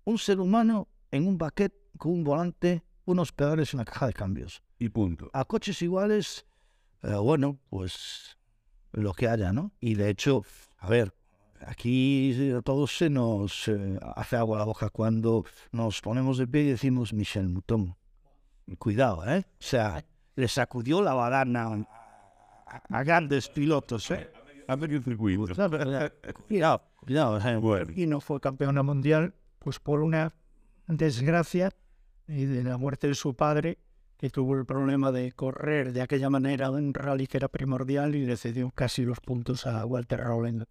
un 0.04 0.18
ser 0.18 0.40
humano 0.40 0.88
en 1.10 1.26
un 1.26 1.38
baquet 1.38 1.74
con 1.98 2.12
un 2.12 2.24
volante, 2.24 2.82
unos 3.04 3.32
pedales 3.32 3.72
y 3.72 3.76
una 3.76 3.84
caja 3.84 4.06
de 4.06 4.12
cambios. 4.12 4.62
Y 4.78 4.88
punto. 4.88 5.30
A 5.32 5.44
coches 5.44 5.82
iguales, 5.82 6.46
eh, 7.02 7.14
bueno, 7.14 7.58
pues 7.68 8.38
lo 8.92 9.12
que 9.12 9.28
haya, 9.28 9.52
¿no? 9.52 9.72
Y 9.80 9.94
de 9.94 10.08
hecho, 10.10 10.44
a 10.78 10.88
ver, 10.88 11.14
aquí 11.66 12.52
a 12.52 12.62
todos 12.62 12.96
se 12.96 13.10
nos 13.10 13.68
eh, 13.68 13.98
hace 14.16 14.36
agua 14.36 14.58
la 14.58 14.64
boca 14.64 14.88
cuando 14.88 15.44
nos 15.70 16.00
ponemos 16.00 16.38
de 16.38 16.46
pie 16.46 16.62
y 16.62 16.70
decimos 16.70 17.12
Michel 17.12 17.48
Mouton. 17.48 17.96
Cuidado, 18.78 19.26
¿eh? 19.28 19.44
O 19.46 19.62
sea, 19.62 20.04
le 20.34 20.48
sacudió 20.48 21.02
la 21.02 21.14
badana 21.14 21.86
a, 22.88 22.98
a 22.98 23.04
grandes 23.04 23.48
pilotos, 23.48 24.10
¿eh? 24.10 24.30
A 24.68 24.76
medio 24.76 25.02
circuito. 25.02 25.46
Cuidado, 26.46 26.82
cuidado. 27.00 27.38
¿eh? 27.38 27.56
Bueno. 27.56 27.92
Y 27.94 28.06
no 28.06 28.20
fue 28.20 28.40
campeona 28.40 28.82
mundial, 28.82 29.34
pues 29.58 29.78
por 29.80 30.00
una 30.00 30.32
desgracia 30.86 31.70
y 32.28 32.44
de 32.44 32.62
la 32.64 32.78
muerte 32.78 33.08
de 33.08 33.14
su 33.14 33.34
padre, 33.34 33.78
que 34.16 34.30
tuvo 34.30 34.56
el 34.56 34.64
problema 34.64 35.10
de 35.10 35.32
correr 35.32 35.92
de 35.92 36.00
aquella 36.00 36.30
manera 36.30 36.68
en 36.68 36.94
rally 36.94 37.26
que 37.26 37.38
era 37.38 37.48
primordial 37.48 38.14
y 38.14 38.24
le 38.24 38.36
cedió 38.36 38.70
casi 38.70 39.04
los 39.04 39.18
puntos 39.20 39.66
a 39.66 39.84
Walter 39.84 40.20
Rowland. 40.20 40.64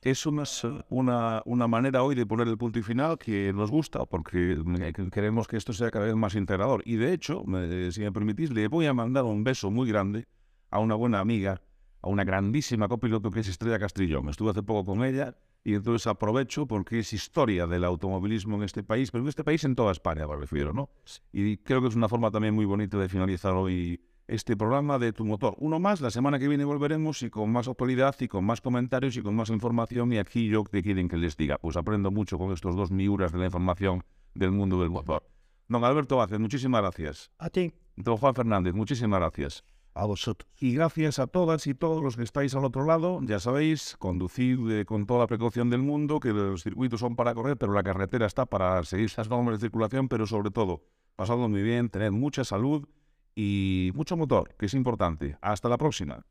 Es 0.00 0.26
una, 0.26 0.44
una, 0.90 1.42
una 1.46 1.66
manera 1.66 2.02
hoy 2.02 2.14
de 2.14 2.26
poner 2.26 2.48
el 2.48 2.58
punto 2.58 2.78
y 2.78 2.82
final 2.82 3.18
que 3.18 3.52
nos 3.54 3.70
gusta 3.70 4.04
porque 4.06 4.52
eh, 4.80 4.92
queremos 5.10 5.46
que 5.48 5.56
esto 5.56 5.72
sea 5.72 5.90
cada 5.90 6.06
vez 6.06 6.14
más 6.14 6.34
integrador. 6.34 6.82
Y 6.84 6.96
de 6.96 7.12
hecho, 7.12 7.42
me- 7.44 7.90
si 7.92 8.00
me 8.00 8.12
permitís, 8.12 8.50
le 8.50 8.68
voy 8.68 8.86
a 8.86 8.92
mandar 8.94 9.24
un 9.24 9.44
beso 9.44 9.70
muy 9.70 9.88
grande 9.88 10.26
a 10.74 10.80
una 10.80 10.96
buena 10.96 11.20
amiga, 11.20 11.62
a 12.02 12.08
una 12.08 12.24
grandísima 12.24 12.88
copiloto 12.88 13.30
que 13.30 13.40
es 13.40 13.48
Estrella 13.48 13.78
Castrillón. 13.78 14.28
Estuve 14.28 14.50
hace 14.50 14.62
poco 14.64 14.84
con 14.84 15.04
ella 15.04 15.36
y 15.62 15.74
entonces 15.74 16.08
aprovecho 16.08 16.66
porque 16.66 16.98
es 16.98 17.12
historia 17.12 17.68
del 17.68 17.84
automovilismo 17.84 18.56
en 18.56 18.64
este 18.64 18.82
país, 18.82 19.12
pero 19.12 19.22
en 19.22 19.28
este 19.28 19.44
país 19.44 19.62
en 19.62 19.76
toda 19.76 19.92
España 19.92 20.26
me 20.26 20.36
refiero, 20.36 20.72
¿no? 20.72 20.90
Y 21.32 21.58
creo 21.58 21.80
que 21.80 21.88
es 21.88 21.94
una 21.94 22.08
forma 22.08 22.32
también 22.32 22.54
muy 22.54 22.64
bonita 22.64 22.98
de 22.98 23.08
finalizar 23.08 23.52
hoy 23.52 24.00
este 24.26 24.56
programa 24.56 24.98
de 24.98 25.12
Tu 25.12 25.24
Motor. 25.24 25.54
Uno 25.58 25.78
más, 25.78 26.00
la 26.00 26.10
semana 26.10 26.40
que 26.40 26.48
viene 26.48 26.64
volveremos 26.64 27.22
y 27.22 27.30
con 27.30 27.52
más 27.52 27.68
actualidad 27.68 28.16
y 28.18 28.26
con 28.26 28.44
más 28.44 28.60
comentarios 28.60 29.16
y 29.16 29.22
con 29.22 29.36
más 29.36 29.50
información. 29.50 30.12
Y 30.12 30.18
aquí 30.18 30.48
yo 30.48 30.64
que 30.64 30.82
quieren 30.82 31.08
que 31.08 31.18
les 31.18 31.36
diga, 31.36 31.58
pues 31.58 31.76
aprendo 31.76 32.10
mucho 32.10 32.36
con 32.36 32.52
estos 32.52 32.74
dos 32.74 32.90
miuras 32.90 33.30
de 33.30 33.38
la 33.38 33.44
información 33.44 34.02
del 34.34 34.50
mundo 34.50 34.80
del 34.80 34.90
motor. 34.90 35.22
Don 35.68 35.84
Alberto 35.84 36.16
Vázquez, 36.16 36.40
muchísimas 36.40 36.82
gracias. 36.82 37.30
A 37.38 37.48
ti. 37.48 37.72
Don 37.94 38.16
Juan 38.16 38.34
Fernández, 38.34 38.74
muchísimas 38.74 39.20
gracias. 39.20 39.64
A 39.94 40.06
vosotros. 40.06 40.50
Y 40.58 40.74
gracias 40.74 41.20
a 41.20 41.28
todas 41.28 41.66
y 41.68 41.74
todos 41.74 42.02
los 42.02 42.16
que 42.16 42.24
estáis 42.24 42.54
al 42.54 42.64
otro 42.64 42.84
lado. 42.84 43.20
Ya 43.22 43.38
sabéis, 43.38 43.96
conducid 43.98 44.58
eh, 44.70 44.84
con 44.84 45.06
toda 45.06 45.20
la 45.20 45.26
precaución 45.28 45.70
del 45.70 45.82
mundo, 45.82 46.18
que 46.18 46.30
los 46.30 46.64
circuitos 46.64 47.00
son 47.00 47.14
para 47.14 47.32
correr, 47.34 47.56
pero 47.56 47.72
la 47.72 47.84
carretera 47.84 48.26
está 48.26 48.44
para 48.44 48.82
seguir 48.84 49.12
las 49.16 49.30
normas 49.30 49.54
de 49.54 49.66
circulación, 49.66 50.08
pero 50.08 50.26
sobre 50.26 50.50
todo, 50.50 50.82
pasadlo 51.14 51.48
muy 51.48 51.62
bien, 51.62 51.90
tened 51.90 52.10
mucha 52.10 52.42
salud 52.42 52.88
y 53.36 53.92
mucho 53.94 54.16
motor, 54.16 54.54
que 54.58 54.66
es 54.66 54.74
importante. 54.74 55.38
Hasta 55.40 55.68
la 55.68 55.78
próxima. 55.78 56.26